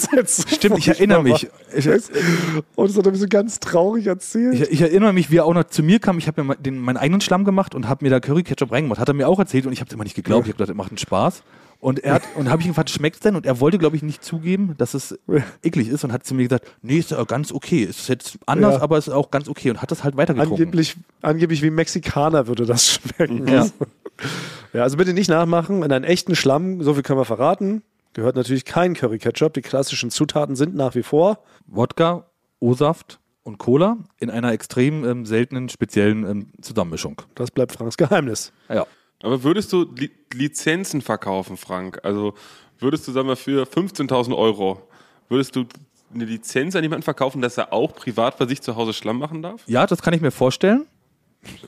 [0.00, 1.48] So Stimmt, ich erinnere mich.
[1.74, 1.86] Ich,
[2.74, 4.54] Und es hat er mir so ganz traurig erzählt.
[4.54, 6.18] ich, ich erinnere mich, wie er auch noch zu mir kam.
[6.18, 9.00] Ich habe mir den, meinen eigenen Schlamm gemacht und habe mir da Curry-Ketchup reingemacht.
[9.00, 10.46] Hat er mir auch erzählt und ich habe es immer nicht geglaubt.
[10.46, 11.42] Ich habe gedacht, das macht einen Spaß.
[11.80, 13.36] Und er hat, und habe ich ihn gefragt, schmeckt's denn?
[13.36, 15.18] Und er wollte, glaube ich, nicht zugeben, dass es
[15.62, 17.82] eklig ist und hat zu mir gesagt, nee, ist ja ganz okay.
[17.84, 18.82] Ist jetzt anders, Ja.
[18.82, 20.58] aber ist auch ganz okay und hat das halt weitergetrunken.
[20.58, 23.48] Angeblich, angeblich wie Mexikaner würde das schmecken.
[23.48, 23.66] Ja.
[24.74, 25.82] ja, also bitte nicht nachmachen.
[25.82, 29.54] In einen echten Schlamm, so viel können wir verraten, gehört natürlich kein Curry Ketchup.
[29.54, 31.38] Die klassischen Zutaten sind nach wie vor.
[31.66, 32.26] Wodka,
[32.58, 37.22] O-Saft und Cola in einer extrem ähm, seltenen, speziellen ähm, Zusammenmischung.
[37.36, 38.52] Das bleibt Franks Geheimnis.
[38.68, 38.86] Ja.
[39.22, 42.00] Aber würdest du Li Lizenzen verkaufen, Frank?
[42.04, 42.34] Also
[42.78, 44.80] würdest du, sagen wir, für 15.000 Euro,
[45.28, 45.64] würdest du
[46.14, 49.42] eine Lizenz an jemanden verkaufen, dass er auch privat bei sich zu Hause Schlamm machen
[49.42, 49.62] darf?
[49.66, 50.86] Ja, das kann ich mir vorstellen.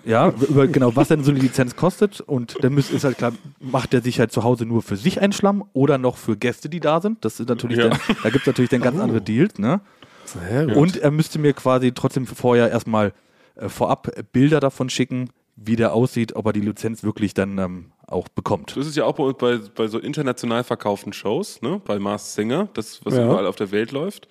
[0.05, 2.21] Ja, über genau, was denn so eine Lizenz kostet.
[2.21, 5.21] Und dann müsst, ist halt klar, macht er sich halt zu Hause nur für sich
[5.21, 7.25] einen Schlamm oder noch für Gäste, die da sind.
[7.25, 7.89] Das ist natürlich Ja.
[7.89, 9.81] dann, da gibt es natürlich dann ganz andere Deals, ne?
[10.25, 10.77] Sehr gut.
[10.77, 13.13] Und er müsste mir quasi trotzdem vorher erstmal
[13.57, 17.93] äh, vorab Bilder davon schicken, wie der aussieht, ob er die Lizenz wirklich dann ähm,
[18.07, 18.77] auch bekommt.
[18.77, 21.81] Das ist ja auch bei, uns bei, bei so international verkauften Shows, ne?
[21.85, 23.25] bei Mars Singer, das, was Ja.
[23.27, 24.29] überall auf der Welt läuft.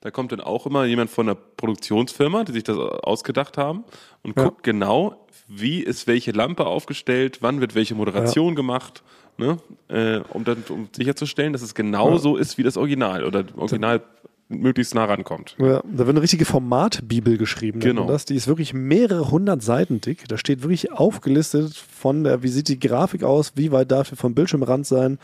[0.00, 3.84] Da kommt dann auch immer jemand von einer Produktionsfirma, die sich das ausgedacht haben
[4.22, 4.44] und Ja.
[4.44, 9.02] guckt genau, wie ist welche Lampe aufgestellt, wann wird welche Moderation gemacht,
[9.36, 9.58] ne?
[9.88, 14.02] äh, um, dann, um sicherzustellen, dass es genau so ist wie das Original oder Original
[14.50, 15.56] möglichst nah rankommt.
[15.58, 17.80] Ja, da wird eine richtige Formatbibel geschrieben.
[17.80, 18.06] Genau.
[18.06, 18.24] Das.
[18.24, 20.28] Die ist wirklich mehrere hundert Seiten dick.
[20.28, 24.16] Da steht wirklich aufgelistet von der, wie sieht die Grafik aus, wie weit darf die
[24.16, 25.18] vom Bildschirmrand sein,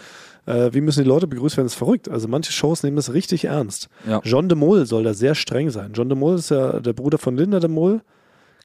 [0.46, 1.66] äh, wie müssen die Leute begrüßt werden.
[1.66, 2.08] Das ist verrückt.
[2.08, 3.88] Also manche Shows nehmen das richtig ernst.
[4.08, 4.20] Ja.
[4.24, 5.92] John de Mol soll da sehr streng sein.
[5.94, 8.00] John de Mol ist ja der Bruder von Linda de Mol.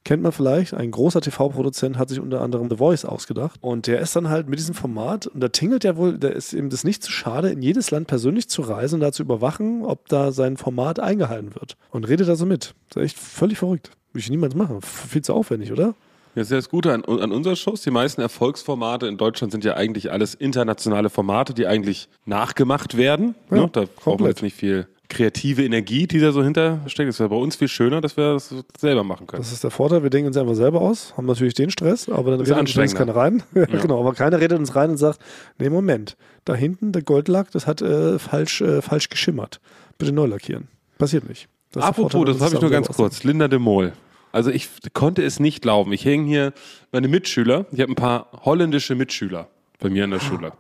[0.04, 3.60] Kennt man vielleicht, ein großer TV-Produzent hat sich unter anderem The Voice ausgedacht.
[3.62, 6.54] Und der ist dann halt mit diesem Format, und da tingelt ja wohl, da ist
[6.54, 9.86] ihm das nicht zu schade, in jedes Land persönlich zu reisen und da zu überwachen,
[9.86, 11.78] ob da sein Format eingehalten wird.
[11.92, 12.74] Und redet da so mit.
[12.90, 13.92] Das ist echt völlig verrückt.
[14.12, 14.82] Würde ich niemals machen.
[14.82, 15.94] Viel zu aufwendig, oder?
[16.34, 17.82] Ja, sehr das Gute an, an unseren Shows.
[17.82, 23.36] Die meisten Erfolgsformate in Deutschland sind ja eigentlich alles internationale Formate, die eigentlich nachgemacht werden.
[23.52, 23.70] Ja, ne?
[23.72, 24.28] Da brauchen wir komplett.
[24.30, 27.10] jetzt nicht viel kreative Energie, die da so hintersteckt.
[27.10, 29.42] Es wäre bei uns viel schöner, dass wir das selber machen können.
[29.42, 30.02] Das ist der Vorteil.
[30.02, 33.16] Wir denken uns einfach selber aus, haben natürlich den Stress, aber dann redet uns keiner
[33.16, 33.44] rein.
[33.54, 33.66] Ja.
[33.66, 35.20] genau, aber keiner redet uns rein und sagt,
[35.60, 39.60] nee, Moment, da hinten der Goldlack, das hat äh, falsch, äh, falsch geschimmert.
[39.98, 40.68] Bitte neu lackieren.
[40.98, 41.48] Passiert nicht.
[41.72, 43.24] Das Apropos, Vorteil, das habe ich nur ganz kurz.
[43.24, 43.94] Linda de Mol.
[44.32, 45.92] Also ich konnte es nicht glauben.
[45.94, 46.54] Ich hänge hier
[46.92, 47.66] meine Mitschüler.
[47.72, 49.48] Ich habe ein paar holländische Mitschüler
[49.80, 50.54] bei mir in der Schule.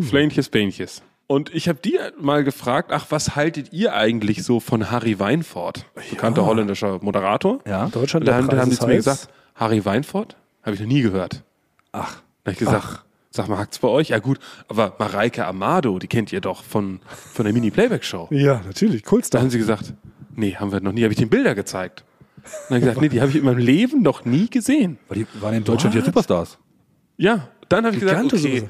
[0.00, 1.02] Flähnches, Bähnches.
[1.30, 5.86] Und ich habe die mal gefragt, ach, was haltet ihr eigentlich so von Harry Weinfurt?
[6.10, 7.60] Bekannter holländischer Moderator.
[7.68, 7.86] Ja.
[7.86, 10.34] Deutschland, da der haben, da haben die ist zu mir gesagt, Harry Weinfurt?
[10.64, 11.44] Habe ich noch nie gehört.
[11.92, 12.16] Ach.
[12.42, 14.08] Da habe ich gesagt, sag mal, hackt's bei euch?
[14.08, 16.98] Ja gut, aber Mareike Amado, die kennt ihr doch von,
[17.32, 18.26] von der Mini-Playback-Show.
[18.32, 19.40] Ja, natürlich, Da Kultstar.
[19.40, 19.94] haben sie gesagt,
[20.34, 22.02] nee, haben wir noch nie, habe ich den Bilder gezeigt.
[22.38, 24.98] Und dann habe ich gesagt, nee, die habe ich in meinem Leben noch nie gesehen.
[25.06, 26.58] Weil die waren in Deutschland ja Superstars.
[27.18, 28.36] Ja, dann habe ich gesagt, okay.
[28.36, 28.68] sowieso.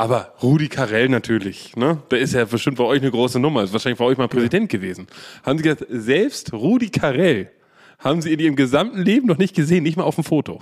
[0.00, 1.98] Aber Rudi Carell natürlich, ne?
[2.10, 4.70] Der ist ja bestimmt bei euch eine große Nummer, ist wahrscheinlich bei euch mal Präsident
[4.70, 5.06] gewesen.
[5.44, 7.50] Haben sie gesagt, selbst Rudi Carell
[7.98, 10.60] haben sie in ihrem gesamten Leben noch nicht gesehen, nicht mal auf dem Foto.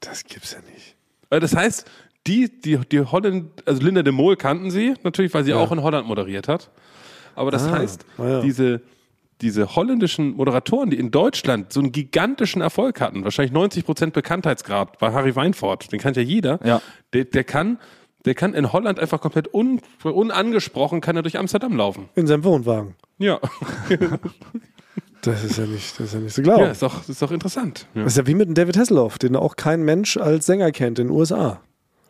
[0.00, 0.96] Das gibt's ja nicht.
[1.30, 1.88] Äh, Das heißt,
[2.26, 5.80] die, die, die Holland, also Linda de Mol kannten sie, natürlich, weil sie auch in
[5.80, 6.70] Holland moderiert hat.
[7.36, 8.40] Aber das Ah, heißt, ja.
[8.40, 8.82] diese,
[9.40, 15.12] diese holländischen Moderatoren, die in Deutschland so einen gigantischen Erfolg hatten, wahrscheinlich 90% Bekanntheitsgrad bei
[15.12, 16.82] Harry Weinfurt, den kennt ja jeder, Ja.
[17.12, 17.78] der, der kann,
[18.24, 22.08] der kann in Holland einfach komplett un, unangesprochen, kann er durch Amsterdam laufen.
[22.14, 22.94] In seinem Wohnwagen.
[23.18, 23.38] Ja,
[25.22, 26.64] Das ist ja nicht, das ist ja nicht zu glauben.
[26.64, 27.86] ja ist, doch, ist doch interessant.
[27.94, 28.02] Ja.
[28.02, 30.98] Das ist ja wie mit dem David Hasselhoff, den auch kein Mensch als Sänger kennt
[30.98, 31.60] in den USA.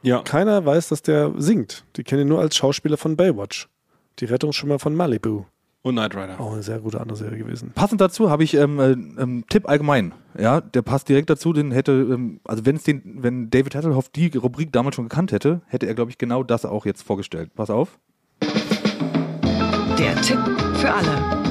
[0.03, 0.23] ja.
[0.23, 1.85] Keiner weiß, dass der singt.
[1.97, 3.69] Die kennen ihn nur als Schauspieler von Baywatch.
[4.19, 5.45] Die Rettungsschwimmer von Malibu.
[5.85, 6.39] Und Knight Rider.
[6.39, 7.73] Auch eine sehr gute andere Serie gewesen.
[7.75, 10.15] Passend dazu habe ich ähm, äh, ähm, Tipp allgemein.
[10.39, 11.53] Ja, der passt direkt dazu.
[11.53, 15.33] Den hätte, ähm, also wenn es den, wenn David Hasselhoff die Rubrik damals schon gekannt
[15.33, 17.51] hätte, hätte er, glaube ich, genau das auch jetzt vorgestellt.
[17.57, 17.99] Pass auf.
[19.99, 20.39] Der Tipp
[20.75, 21.43] für alle.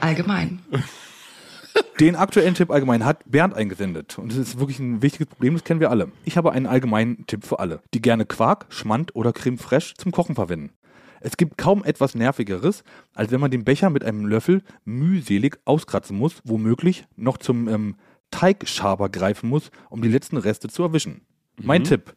[0.00, 0.60] Allgemein.
[2.00, 4.18] Den aktuellen Tipp allgemein hat Bernd eingesendet.
[4.18, 6.10] Und das ist wirklich ein wichtiges Problem, das kennen wir alle.
[6.24, 10.12] Ich habe einen allgemeinen Tipp für alle, die gerne Quark, Schmand oder Creme fraiche zum
[10.12, 10.70] Kochen verwenden.
[11.26, 16.16] Es gibt kaum etwas Nervigeres, als wenn man den Becher mit einem Löffel mühselig auskratzen
[16.16, 17.96] muss, womöglich noch zum ähm,
[18.30, 21.22] Teigschaber greifen muss, um die letzten Reste zu erwischen.
[21.60, 22.14] Mein Tipp: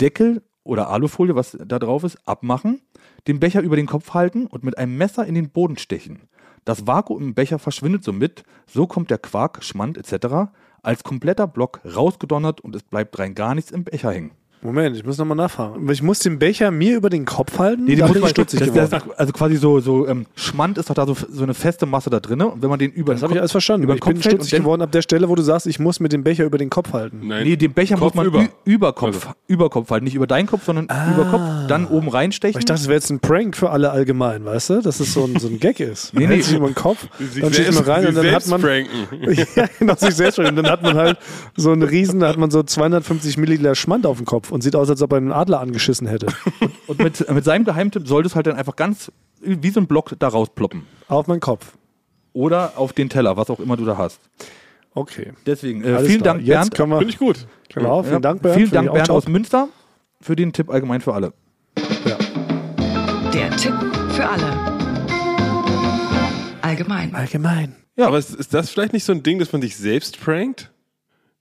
[0.00, 2.80] Deckel oder Alufolie, was da drauf ist, abmachen,
[3.26, 6.28] den Becher über den Kopf halten und mit einem Messer in den Boden stechen.
[6.64, 10.52] Das Vakuum im Becher verschwindet somit, so kommt der Quark, Schmand etc.
[10.84, 14.30] als kompletter Block rausgedonnert und es bleibt rein gar nichts im Becher hängen.
[14.60, 15.88] Moment, ich muss nochmal nachfragen.
[15.90, 17.84] Ich muss den Becher mir über den Kopf halten?
[17.84, 18.88] Nee, den muss bin man, ich stutzig das, geworden.
[18.90, 22.10] das, also quasi so, so ähm, Schmand ist doch da so, so eine feste Masse
[22.10, 22.40] da drin.
[22.42, 23.84] Und wenn man den über Das den habe ich Kopf- alles verstanden.
[23.84, 26.00] über ich bin Kopf hält stutzig geworden ab der Stelle, wo du sagst, ich muss
[26.00, 27.20] mit dem Becher über den Kopf halten.
[27.28, 27.44] Nein.
[27.44, 28.48] Nee, den Becher Kopf muss man über.
[28.64, 29.28] über, Kopf, Also.
[29.46, 30.04] über Kopf halten.
[30.04, 32.56] Nicht über deinen Kopf, sondern über Kopf, dann oben reinstechen.
[32.56, 34.80] Aber ich dachte, das wäre jetzt ein Prank für alle allgemein, weißt du?
[34.82, 36.12] Dass es so ein, so ein Gag ist.
[36.14, 36.42] Man Nee, hält nee.
[36.42, 38.60] sich über den Kopf, Sich dann schießt man rein und dann hat selbst man.
[38.60, 38.90] pranken.
[39.56, 40.38] ja, genau, sich selbst.
[40.40, 41.18] Und dann hat man halt
[41.56, 44.74] so einen Riesen, da hat man so 250 Milliliter Schmand auf dem Kopf und sieht
[44.76, 46.26] aus, als ob er einen Adler angeschissen hätte.
[46.86, 50.14] Und mit, mit seinem Geheimtipp sollte es halt dann einfach ganz wie so ein Block
[50.18, 50.82] da rausploppen.
[51.08, 51.76] auf meinen Kopf.
[52.32, 54.20] Oder auf den Teller, was auch immer du da hast.
[54.94, 55.32] Okay.
[55.46, 56.34] Deswegen, äh, vielen klar.
[56.34, 56.92] Dank, Jetzt Bernd.
[56.98, 57.46] Finde ich gut.
[57.72, 58.56] Genau, vielen Ja, Dank, Bernd.
[58.56, 59.68] Vielen Dank, Bernd aus Münster,
[60.20, 61.32] für den Tipp allgemein für alle.
[63.34, 63.74] Der Tipp
[64.10, 64.78] für alle.
[66.62, 67.14] Allgemein.
[67.14, 67.76] Allgemein.
[67.96, 68.06] Ja.
[68.06, 70.70] Aber ist, ist das vielleicht nicht so ein Ding, dass man sich selbst prankt?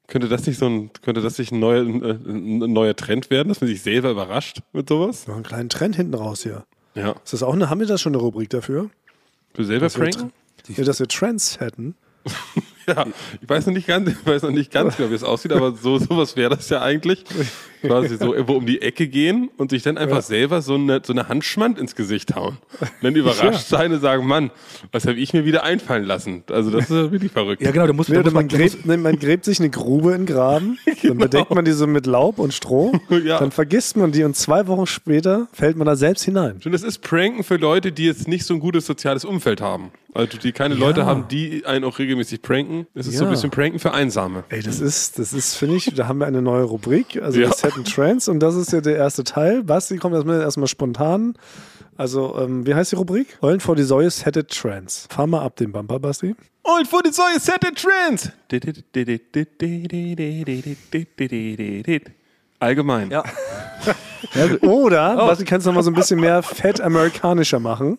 [0.07, 3.49] Könnte das nicht so ein, könnte das nicht ein neuer, ein, ein neuer Trend werden,
[3.49, 5.27] dass man sich selber überrascht mit sowas?
[5.27, 6.65] Noch einen kleinen Trend hinten raus hier.
[6.95, 7.11] Ja.
[7.23, 8.89] Ist das auch eine, haben wir da schon eine Rubrik dafür?
[9.53, 10.31] Du selber pranken?
[10.67, 11.95] Ja, dass wir Trends hätten.
[12.87, 13.05] Ja.
[13.41, 15.75] Ich weiß noch nicht ganz, ich weiß noch nicht ganz, genau, wie es aussieht, aber
[15.75, 17.25] so, sowas wäre das ja eigentlich.
[17.81, 21.13] Quasi so irgendwo um die Ecke gehen und sich dann einfach selber so eine, so
[21.13, 22.57] eine Handschmand ins Gesicht hauen.
[22.79, 24.51] Und dann überrascht sein und sagen, Mann,
[24.91, 26.43] was habe ich mir wieder einfallen lassen?
[26.49, 27.61] Also das ist ja wirklich verrückt.
[27.61, 29.69] Ja, genau, da muss, Nee, da muss man, man, gräbt, nee, man gräbt sich eine
[29.69, 33.39] Grube in den Graben, dann bedeckt man die so mit Laub und Stroh, Ja.
[33.39, 36.59] dann vergisst man die und zwei Wochen später fällt man da selbst hinein.
[36.63, 39.91] Und das ist Pranken für Leute, die jetzt nicht so ein gutes soziales Umfeld haben.
[40.13, 42.87] Also die keine Leute haben, die einen auch regelmäßig pranken.
[42.95, 43.31] Es ist so ein Ja.
[43.31, 44.45] bisschen Pranken für Einsame.
[44.49, 47.49] Ey, das ist, das ist, finde ich, da haben wir eine neue Rubrik, also Ja.
[47.49, 49.63] das Set and Trends und das ist ja der erste Teil.
[49.63, 51.35] Basti kommt erstmal, erstmal spontan.
[51.95, 53.37] Also, ähm, wie heißt die Rubrik?
[53.41, 55.07] Eulen vor die Säue, Set Trends.
[55.09, 56.35] Fahr mal ab den Bumper, Basti.
[56.63, 58.31] Und vor die Säue Set and Trends.
[62.59, 63.09] Allgemein.
[63.11, 63.23] ja.
[64.61, 65.27] Oder, Oh.
[65.27, 67.97] Basti, kannst du noch mal so ein bisschen mehr fett amerikanischer machen?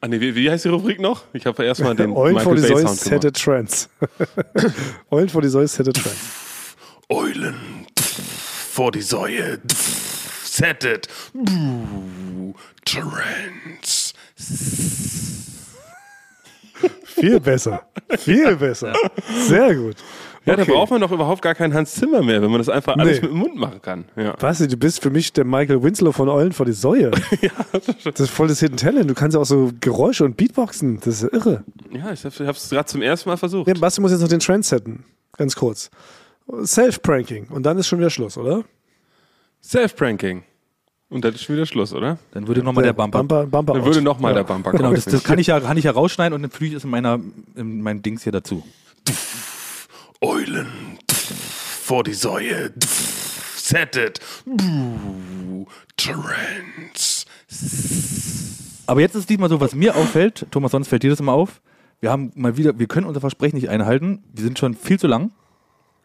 [0.00, 1.24] Ah, nee, wie, wie heißt die Rubrik noch?
[1.32, 3.34] Ich habe erstmal den Eulen vor die Säue, gemacht.
[3.34, 3.88] Trends.
[5.10, 6.47] Eulen vor die Säue, Set Trends.
[7.08, 9.58] Eulen vor die Säue.
[10.44, 11.08] Settet.
[12.84, 14.14] Trends.
[17.04, 17.82] Viel besser.
[18.18, 18.92] Viel besser.
[19.46, 19.96] Sehr gut.
[20.44, 20.72] Ja, da Okay.
[20.72, 23.22] braucht man doch überhaupt gar keinen Hans Zimmer mehr, wenn man das einfach alles Nee.
[23.22, 24.04] mit dem Mund machen kann.
[24.16, 24.32] Ja.
[24.36, 27.10] Basti, du bist für mich der Michael Winslow von Eulen vor die Säue.
[28.04, 29.10] das ist voll das Hidden Talent.
[29.10, 31.00] Du kannst ja auch so Geräusche und Beatboxen.
[31.00, 31.64] Das ist ja irre.
[31.92, 33.66] Ja, ich habe es gerade zum ersten Mal versucht.
[33.66, 35.04] Nee, Basti muss jetzt noch den Trend setten.
[35.36, 35.90] Ganz kurz.
[36.64, 37.48] Self-Pranking.
[37.48, 38.64] Und dann ist schon wieder Schluss, oder?
[39.62, 40.42] Self-Pranking.
[41.10, 42.18] Und dann ist schon wieder Schluss, oder?
[42.32, 43.18] Dann würde nochmal der Bumper.
[43.18, 44.36] Bumper, Bumper Dann würde nochmal Ja.
[44.36, 44.82] der Bumper kommen.
[44.82, 46.84] Genau, das, das kann, ich ja, kann ich ja rausschneiden und dann füge ich es
[46.84, 47.18] in, meiner,
[47.54, 48.62] in meinem Dings hier dazu.
[50.20, 52.72] Eulen vor die Säue.
[53.56, 54.20] Settet.
[55.96, 57.26] Trends.
[58.86, 61.60] Aber jetzt ist diesmal so, was mir auffällt, Thomas, sonst fällt dir das immer auf.
[62.00, 64.22] Wir haben mal wieder, wir können unser Versprechen nicht einhalten.
[64.32, 65.30] Wir sind schon viel zu lang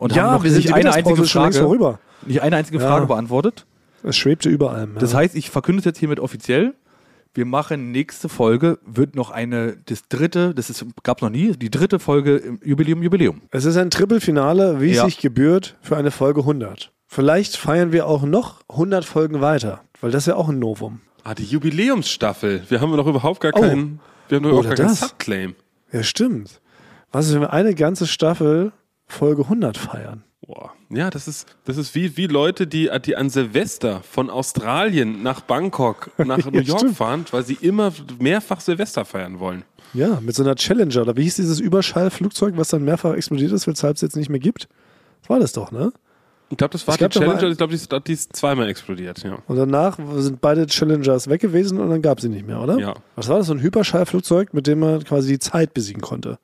[0.03, 1.99] und Ja, haben noch wir sind nicht eine einzige schon längst Frage, vorüber.
[2.25, 2.87] nicht eine einzige Ja.
[2.87, 3.65] Frage beantwortet.
[4.03, 4.93] Es schwebte über allem.
[4.95, 4.99] Ja.
[4.99, 6.73] Das heißt, ich verkünde es jetzt hiermit offiziell.
[7.35, 11.71] Wir machen nächste Folge, wird noch eine, das dritte, das gab es noch nie, die
[11.71, 13.41] dritte Folge im Jubiläum, Jubiläum.
[13.49, 15.05] es ist ein Triple-Finale, wie es Ja.
[15.05, 16.91] sich gebührt, für eine Folge 100.
[17.07, 21.01] Vielleicht feiern wir auch noch 100 Folgen weiter, weil das ist ja auch ein Novum.
[21.23, 22.63] Ah, die Jubiläumsstaffel.
[22.69, 23.61] Wir haben noch überhaupt gar Oh.
[23.61, 25.09] keinen, wir haben noch überhaupt Oder gar keinen das.
[25.09, 25.55] Subclaim.
[25.91, 26.59] Ja, stimmt.
[27.11, 28.73] Was ist, wenn wir eine ganze Staffel
[29.07, 30.23] Folge 100 feiern?
[30.45, 30.71] Boah.
[30.89, 35.39] Ja, das ist, das ist wie, wie Leute, die, die an Silvester von Australien nach
[35.41, 36.97] Bangkok, nach New York stimmt.
[36.97, 39.63] fahren, weil sie immer mehrfach Silvester feiern wollen.
[39.93, 41.01] Ja, mit so einer Challenger.
[41.03, 44.39] Oder wie hieß dieses Überschallflugzeug, was dann mehrfach explodiert ist, weshalb es jetzt nicht mehr
[44.39, 44.67] gibt?
[45.21, 45.93] Das war das doch, ne?
[46.49, 49.23] Ich glaube, das war die Challenger, ein- ich glaube, die, ist- die ist zweimal explodiert,
[49.23, 49.37] ja.
[49.47, 52.77] Und danach sind beide Challengers weg gewesen und dann gab es sie nicht mehr, oder?
[52.79, 52.93] Ja.
[53.15, 53.47] Was war das?
[53.47, 56.37] So ein Hyperschallflugzeug, mit dem man quasi die Zeit besiegen konnte.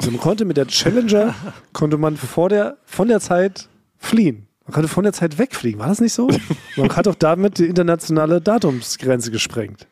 [0.00, 1.34] Also man konnte mit der Challenger,
[1.72, 4.46] konnte man vor der, von der Zeit fliehen.
[4.64, 5.78] Man konnte von der Zeit wegfliegen.
[5.80, 6.28] War das nicht so?
[6.76, 9.86] Man hat doch damit die internationale Datumsgrenze gesprengt.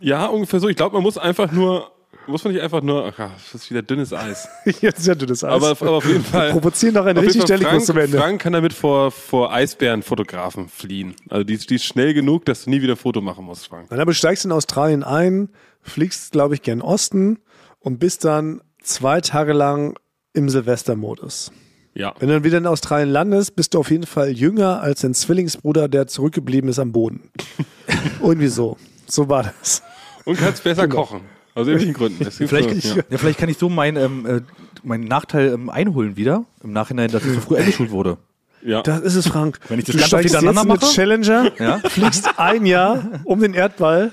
[0.00, 0.68] Ja, ungefähr so.
[0.68, 1.92] Ich glaube, man muss einfach nur,
[2.26, 4.48] muss man nicht einfach nur, ach, das ist wieder dünnes Eis.
[4.80, 5.52] Jetzt ist ja dünnes Eis.
[5.52, 6.48] Aber, aber auf jeden Fall.
[6.48, 8.18] Wir provozieren doch eine richtig Stellikus zum Frank, Ende.
[8.18, 11.14] Frank kann damit vor, vor Eisbärenfotografen fliehen.
[11.28, 13.68] Also die, ist- die ist schnell genug, dass du nie wieder ein Foto machen musst,
[13.68, 13.88] Frank.
[13.90, 15.50] Dann aber steigst du in Australien ein,
[15.82, 17.38] fliegst, glaube ich, gern Osten
[17.78, 19.98] und bist dann zwei Tage lang
[20.34, 21.52] im Silvestermodus.
[21.94, 22.14] Ja.
[22.18, 25.14] Wenn du dann wieder in Australien landest, bist du auf jeden Fall jünger als dein
[25.14, 27.30] Zwillingsbruder, der zurückgeblieben ist am Boden.
[28.22, 28.78] Irgendwie so.
[29.06, 29.82] So war das.
[30.24, 31.20] Und kannst besser kochen.
[31.54, 32.30] Aus irgendwelchen Gründen.
[32.30, 33.04] Vielleicht, so, ja.
[33.10, 34.40] ja, vielleicht kann ich so meinen ähm, äh,
[34.82, 38.16] meinen Nachteil ähm, einholen wieder, im Nachhinein, dass ich so früh eingeschult wurde.
[38.64, 38.82] Ja.
[38.82, 39.58] Das ist es, Frank.
[39.68, 40.94] Wenn ich das du ganz oft steigst jetzt hintereinander mit mache?
[40.94, 41.78] Challenger, Ja.
[41.90, 44.12] fliegst ein Jahr um den Erdball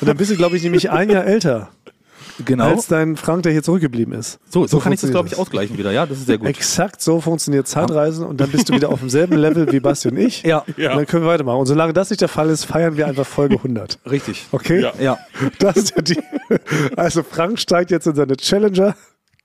[0.00, 1.68] und dann bist du, glaube ich, nämlich ein Jahr älter
[2.44, 2.68] Genau.
[2.68, 4.38] als dein Frank, der hier zurückgeblieben ist.
[4.48, 5.90] so, so, kann ich das, glaube ich, ausgleichen wieder.
[5.90, 6.48] Ja, das ist sehr gut.
[6.48, 10.16] Exakt so funktioniert Zeitreisen und dann bist du wieder auf demselben Level wie Basti und
[10.16, 10.42] ich.
[10.42, 10.64] Ja.
[10.76, 10.92] Ja.
[10.92, 11.60] Und dann können wir weitermachen.
[11.60, 13.98] Und solange das nicht der Fall ist, feiern wir einfach Folge 100.
[14.10, 14.46] Richtig.
[14.52, 14.80] Okay?
[14.80, 14.92] Ja.
[15.00, 15.18] Ja.
[15.58, 16.18] Das ist ja die.
[16.96, 18.94] Also Frank steigt jetzt in seine Challenger.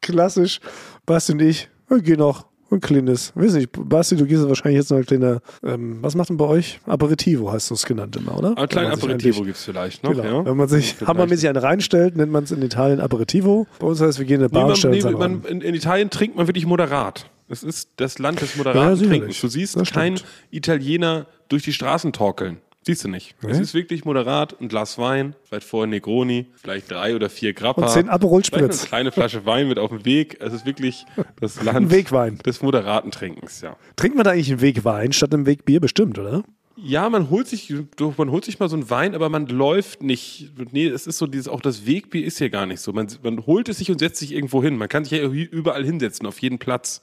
[0.01, 0.59] Klassisch.
[1.05, 4.89] Basti und ich wir gehen noch ein kleines, weiß nicht, Basti, du gehst wahrscheinlich jetzt
[4.89, 6.79] noch ein kleiner, ähm, was macht denn bei euch?
[6.85, 8.57] Aperitivo heißt es genannt immer, oder?
[8.57, 10.11] Ein kleines man Aperitivo gibt es vielleicht noch.
[10.11, 10.23] Genau.
[10.23, 10.45] Ja.
[10.45, 13.67] Wenn man sich hammermäßig einen reinstellt, nennt man es in Italien Aperitivo.
[13.79, 15.31] Bei uns heißt, wir gehen in eine Nee, Bar man, und stellen nee, uns dann
[15.31, 17.29] man, in, in Italien trinkt man wirklich moderat.
[17.49, 19.19] Es ist das Land des Ja, moderaten sicherlich.
[19.19, 19.41] Trinkens.
[19.41, 20.19] Du siehst keinen.
[20.49, 22.57] Italiener durch die Straßen torkeln.
[22.85, 23.35] Siehst du nicht.
[23.47, 27.83] Es ist wirklich moderat, ein Glas Wein, vielleicht vorher Negroni, vielleicht drei oder vier Grappa.
[27.83, 28.79] Und zehn Aperol Spritz.
[28.81, 30.37] eine kleine Flasche Wein mit auf dem Weg.
[30.41, 31.05] Es ist wirklich
[31.39, 32.39] das Land Ein Wegwein.
[32.39, 33.77] des moderaten Trinkens, ja.
[33.95, 35.79] Trinkt man da eigentlich einen Wegwein statt einem Wegbier?
[35.79, 36.43] Bestimmt, oder?
[36.75, 37.73] Ja, man holt sich,
[38.17, 40.51] man holt sich mal so einen Wein, aber man läuft nicht.
[40.71, 42.91] Nee, es ist so dieses, auch das Wegbier ist hier gar nicht so.
[42.91, 44.75] Man, man holt es sich und setzt sich irgendwo hin.
[44.75, 47.01] Man kann sich ja überall hinsetzen, auf jeden Platz.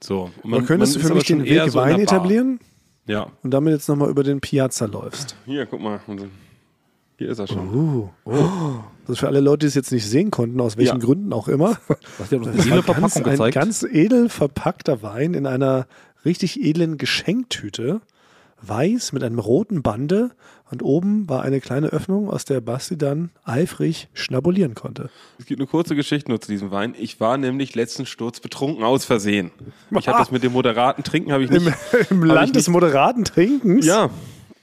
[0.00, 0.30] So.
[0.42, 2.58] und Man, könntest du ist für aber mich den schon eher Weg so der Bar.
[3.06, 3.28] Ja.
[3.42, 5.36] und damit jetzt nochmal über den Piazza läufst?
[5.44, 6.00] Hier, guck mal.
[7.18, 7.68] Hier ist er schon.
[7.74, 8.08] Uh.
[9.04, 11.04] Das ist für alle Leute, die es jetzt nicht sehen konnten, aus welchen Ja.
[11.04, 11.76] Gründen auch immer.
[12.18, 13.54] Was hat uns Das eine war edle ganz, Verpackung ein gezeigt.
[13.54, 15.86] ganz edel verpackter Wein in einer
[16.24, 18.00] richtig edlen Geschenktüte.
[18.62, 20.30] Weiß mit einem roten Bande
[20.70, 25.10] und oben war eine kleine Öffnung, aus der Basti dann eifrig schnabulieren konnte.
[25.38, 26.94] Es gibt eine kurze Geschichte nur zu diesem Wein.
[26.98, 29.50] Ich war nämlich letzten Sturz betrunken aus Versehen.
[29.98, 31.66] Ich habe das mit dem moderaten Trinken habe ich nicht.
[32.10, 33.84] Im, im Land ich des nicht- moderaten Trinkens?
[33.84, 34.10] Ja,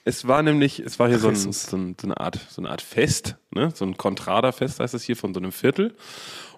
[0.05, 2.69] es war nämlich, es war hier so, ein, so, ein, so eine Art, so eine
[2.71, 3.69] Art Fest, ne?
[3.75, 5.93] so ein Contrada-Fest heißt das hier von so einem Viertel.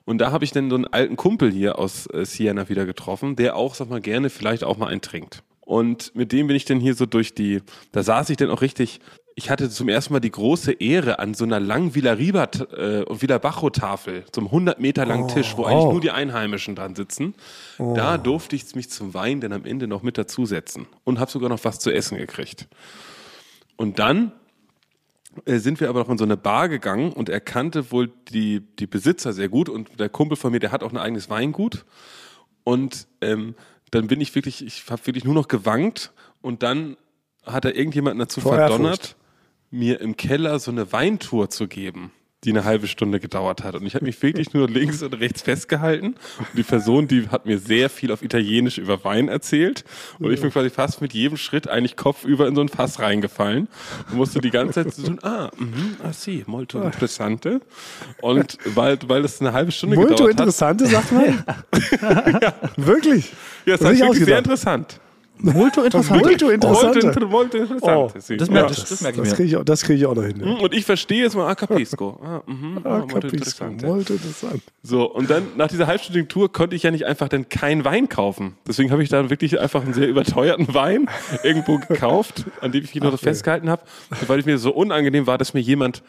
[0.06, 3.36] Und da habe ich dann so einen alten Kumpel hier aus äh, Siena wieder getroffen,
[3.36, 5.44] der auch, sag mal, gerne vielleicht auch mal einen trinkt.
[5.62, 8.62] Und mit dem bin ich dann hier so durch die, da saß ich dann auch
[8.62, 8.99] richtig,
[9.36, 13.03] ich hatte zum ersten Mal die große Ehre an so einer langen Villa Riba äh,
[13.03, 15.91] und Villa Bajo Tafel, so einem 100 Meter langen Tisch, wo eigentlich oh.
[15.93, 17.36] nur die Einheimischen dran sitzen.
[17.78, 21.49] Da durfte ich mich zum Wein dann am Ende noch mit dazusetzen und habe sogar
[21.49, 22.68] noch was zu essen gekriegt.
[23.78, 24.34] Und dann
[25.45, 28.62] äh, sind wir aber noch in so eine Bar gegangen und er kannte wohl die,
[28.78, 31.86] die Besitzer sehr gut und der Kumpel von mir, der hat auch ein eigenes Weingut.
[32.64, 33.55] Und ähm,
[33.92, 36.12] dann bin ich wirklich, ich habe wirklich nur noch gewankt
[36.42, 36.98] und dann
[37.44, 39.16] hat er irgendjemanden dazu Vor verdonnert, Ehrfurcht.
[39.70, 42.12] mir im Keller so eine Weintour zu geben,
[42.44, 43.76] die eine halbe Stunde gedauert hat.
[43.76, 46.16] Und ich habe mich wirklich nur links und rechts festgehalten.
[46.39, 49.84] Und die Person, die hat mir sehr viel auf Italienisch über Wein erzählt.
[50.18, 53.68] Und ich bin quasi fast mit jedem Schritt eigentlich kopfüber in so ein Fass reingefallen.
[54.10, 57.62] Und musste die ganze Zeit so tun, ah, mhm, ah, sì, molto interessante.
[58.22, 60.39] Und weil, weil das eine halbe Stunde Molto gedauert hat.
[60.39, 61.44] interessante, sagt man.
[62.78, 63.32] Wirklich?
[63.66, 65.00] Ja, das Das ich wirklich sehr interessant.
[65.44, 66.22] Molto interessant.
[66.24, 67.06] Molto interessante.
[67.06, 67.94] Molto, molto interessante.
[67.98, 68.12] Oh.
[68.38, 69.36] Das merke das, das merke ich Das mir.
[69.36, 70.42] kriege ich, auch- das krieg ich auch noch hin.
[70.44, 70.54] Ja.
[70.56, 72.20] Und ich verstehe es mal, ah, capisco.
[72.24, 73.36] Ah, mhm, ah, Ah, molto capisco.
[73.36, 73.86] interessante.
[73.88, 74.62] Molto interessant.
[74.84, 78.10] So, und dann nach dieser halbstündigen Tour konnte ich ja nicht einfach dann keinen Wein
[78.10, 78.56] kaufen.
[78.68, 81.10] Deswegen habe ich dann wirklich einfach einen sehr überteuerten Wein
[81.44, 83.84] irgendwo gekauft, an dem ich mich noch so festgehalten habe.
[84.28, 86.04] Weil es mir so unangenehm war, dass mir jemand,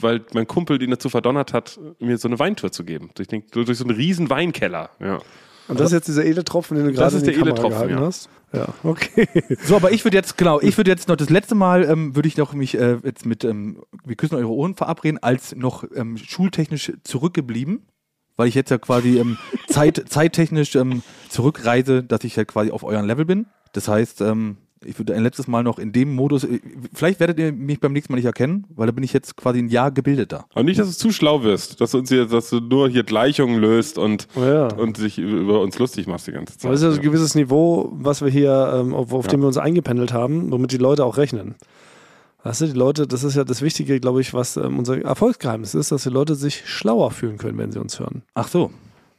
[0.00, 3.10] weil mein Kumpel ihn dazu verdonnert hat, mir so eine Weintour zu geben.
[3.14, 4.90] Durch, den, durch so einen riesen Weinkeller.
[5.00, 5.18] Ja.
[5.68, 8.00] Und das ist jetzt dieser Edeltropfen, den du gerade in die der Kamera Edeltropfen, gehalten
[8.02, 8.06] ja.
[8.06, 8.30] hast?
[8.52, 9.28] Ja, okay.
[9.62, 12.28] So, aber ich würde jetzt, genau, ich würde jetzt noch das letzte Mal, ähm, würde
[12.28, 16.16] ich noch mich äh, jetzt mit ähm, Wir küssen eure Ohren verabreden, als noch ähm,
[16.16, 17.86] schultechnisch zurückgeblieben,
[18.36, 19.36] weil ich jetzt ja quasi ähm,
[19.68, 23.46] zeit, zeittechnisch ähm, zurückreise, dass ich halt quasi auf euren Level bin.
[23.72, 26.60] Das heißt, ähm, ich würde ein letztes Mal noch in dem Modus, äh,
[26.94, 29.58] vielleicht werdet ihr mich beim nächsten Mal nicht erkennen, weil da bin ich jetzt quasi
[29.58, 30.46] ein Jahr gebildeter.
[30.54, 33.02] Aber nicht, dass du zu schlau wirst, dass du uns hier, dass du nur hier
[33.04, 34.68] Gleichungen löst und, Ja.
[34.74, 36.64] und sich über uns lustig machst die ganze Zeit.
[36.64, 39.40] Aber das ist ja so ein gewisses Niveau, was wir hier, ähm, auf, auf dem
[39.40, 41.54] wir uns eingependelt haben, womit die Leute auch rechnen.
[42.44, 45.74] Weißt du, die Leute, das ist ja das Wichtige, glaube ich, was ähm, unser Erfolgsgeheimnis
[45.74, 48.22] ist, dass die Leute sich schlauer fühlen können, wenn sie uns hören.
[48.34, 48.70] Ach so.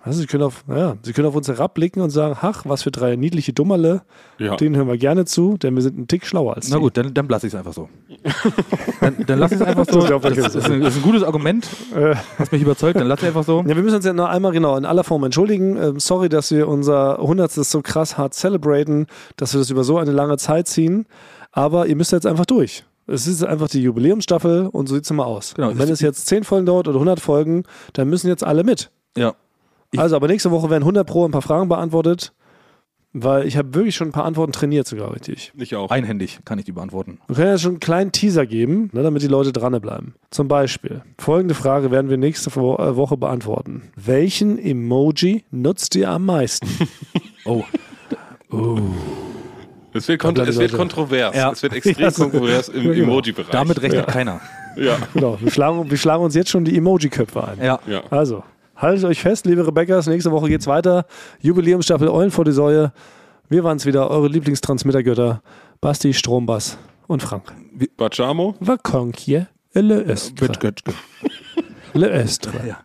[0.05, 2.89] Du, sie können auf, naja, sie können auf uns herabblicken und sagen, ach, was für
[2.91, 4.01] drei niedliche Dummerle,
[4.37, 4.55] Ja.
[4.55, 6.81] denen hören wir gerne zu, denn wir sind einen Tick schlauer als Na die.
[6.83, 7.89] gut, dann, dann lasse ich es einfach so.
[9.01, 9.99] Dann, dann lass ich es einfach so.
[10.01, 10.43] Das ist ja.
[10.43, 13.27] Das ist, ein, das ist ein gutes Argument, Äh, was mich überzeugt, dann lass ich
[13.27, 13.61] einfach so.
[13.65, 15.77] Ja, wir müssen uns ja noch einmal genau in aller Form entschuldigen.
[15.77, 17.51] Ähm, sorry, dass wir unser 100.
[17.51, 21.05] so krass hart celebraten, dass wir das über so eine lange Zeit ziehen.
[21.51, 22.83] Aber ihr müsst jetzt einfach durch.
[23.07, 25.53] Es ist einfach die Jubiläumsstaffel und so sieht es immer aus.
[25.55, 25.71] Genau.
[25.73, 28.91] Wenn es jetzt 10 Folgen dauert oder 100 Folgen, dann müssen jetzt alle mit.
[29.17, 29.33] Ja.
[29.91, 32.33] Ich- also, aber nächste Woche werden 100 Pro ein paar Fragen beantwortet,
[33.11, 35.51] weil ich habe wirklich schon ein paar Antworten trainiert sogar richtig.
[35.57, 35.89] Ich auch.
[35.89, 37.19] Einhändig kann ich die beantworten.
[37.27, 40.13] Wir können ja schon einen kleinen Teaser geben, ne, damit die Leute dranbleiben.
[40.29, 42.55] Zum Beispiel, folgende Frage werden wir nächste äh,
[42.95, 43.91] Woche beantworten.
[43.95, 46.67] Welchen Emoji nutzt ihr am meisten?
[47.45, 47.63] Oh.
[49.93, 51.35] Es wird, kont es wird kontrovers.
[51.35, 51.51] Ja.
[51.51, 53.03] Es wird extrem Ja, so- kontrovers im Ja, genau.
[53.13, 53.49] Emoji-Bereich.
[53.51, 54.39] Damit rechnet keiner.
[54.77, 54.97] Ja.
[55.13, 57.57] genau, wir schlagen, wir schlagen uns jetzt schon die Emoji-Köpfe ein.
[57.63, 57.79] Ja.
[57.87, 58.03] ja.
[58.11, 58.43] Also,
[58.79, 61.05] haltet euch fest, liebe Rebecca's, nächste Woche geht's weiter.
[61.41, 62.91] Jubiläumsstaffel Eulen vor die Säue.
[63.47, 65.41] Wir waren's wieder, eure Lieblingstransmittergötter.
[65.81, 66.77] Basti, Strombass
[67.07, 67.53] und Frank.
[67.97, 68.55] Bacciamo?
[68.59, 70.49] Vaconkje le Estre.
[71.93, 72.67] Le Estre.
[72.67, 72.77] Ja.